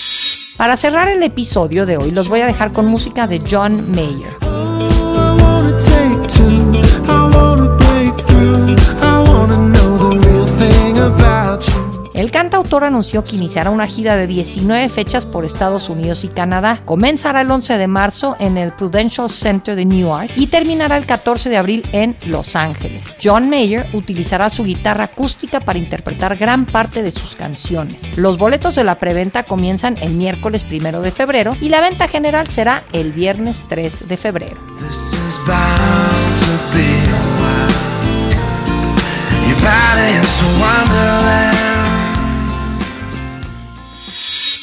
Para 0.56 0.76
cerrar 0.76 1.08
el 1.08 1.22
episodio 1.22 1.86
de 1.86 1.96
hoy, 1.96 2.10
los 2.10 2.28
voy 2.28 2.40
a 2.40 2.46
dejar 2.46 2.72
con 2.72 2.86
música 2.86 3.26
de 3.26 3.42
John 3.48 3.90
Mayer. 3.90 4.36
El 12.22 12.30
cantautor 12.30 12.85
anunció 12.85 13.24
que 13.24 13.35
iniciará 13.35 13.70
una 13.70 13.88
gira 13.88 14.14
de 14.14 14.28
19 14.28 14.88
fechas 14.90 15.26
por 15.26 15.44
Estados 15.44 15.88
Unidos 15.88 16.22
y 16.22 16.28
Canadá. 16.28 16.78
Comenzará 16.85 17.40
el 17.40 17.50
11 17.50 17.78
de 17.78 17.88
marzo 17.88 18.37
en 18.38 18.58
el 18.58 18.72
Prudential 18.72 19.28
Center 19.28 19.74
de 19.74 19.85
Newark 19.85 20.30
y 20.37 20.46
terminará 20.46 20.98
el 20.98 21.04
14 21.04 21.50
de 21.50 21.56
abril 21.56 21.85
en 21.90 22.16
Los 22.24 22.54
Ángeles. 22.54 23.06
John 23.20 23.50
Mayer 23.50 23.88
utilizará 23.92 24.50
su 24.50 24.62
guitarra 24.62 25.06
acústica 25.06 25.58
para 25.58 25.80
interpretar 25.80 26.37
gran 26.37 26.64
parte 26.64 27.02
de 27.02 27.11
sus 27.11 27.35
canciones. 27.35 28.16
Los 28.16 28.38
boletos 28.38 28.76
de 28.76 28.85
la 28.85 29.00
preventa 29.00 29.42
comienzan 29.42 29.98
el 29.98 30.12
miércoles 30.12 30.64
1 30.70 31.00
de 31.00 31.11
febrero 31.11 31.56
y 31.61 31.70
la 31.70 31.80
venta 31.80 32.06
general 32.06 32.46
será 32.46 32.85
el 32.92 33.11
viernes 33.11 33.64
3 33.68 34.06
de 34.06 34.16
febrero. 34.16 34.58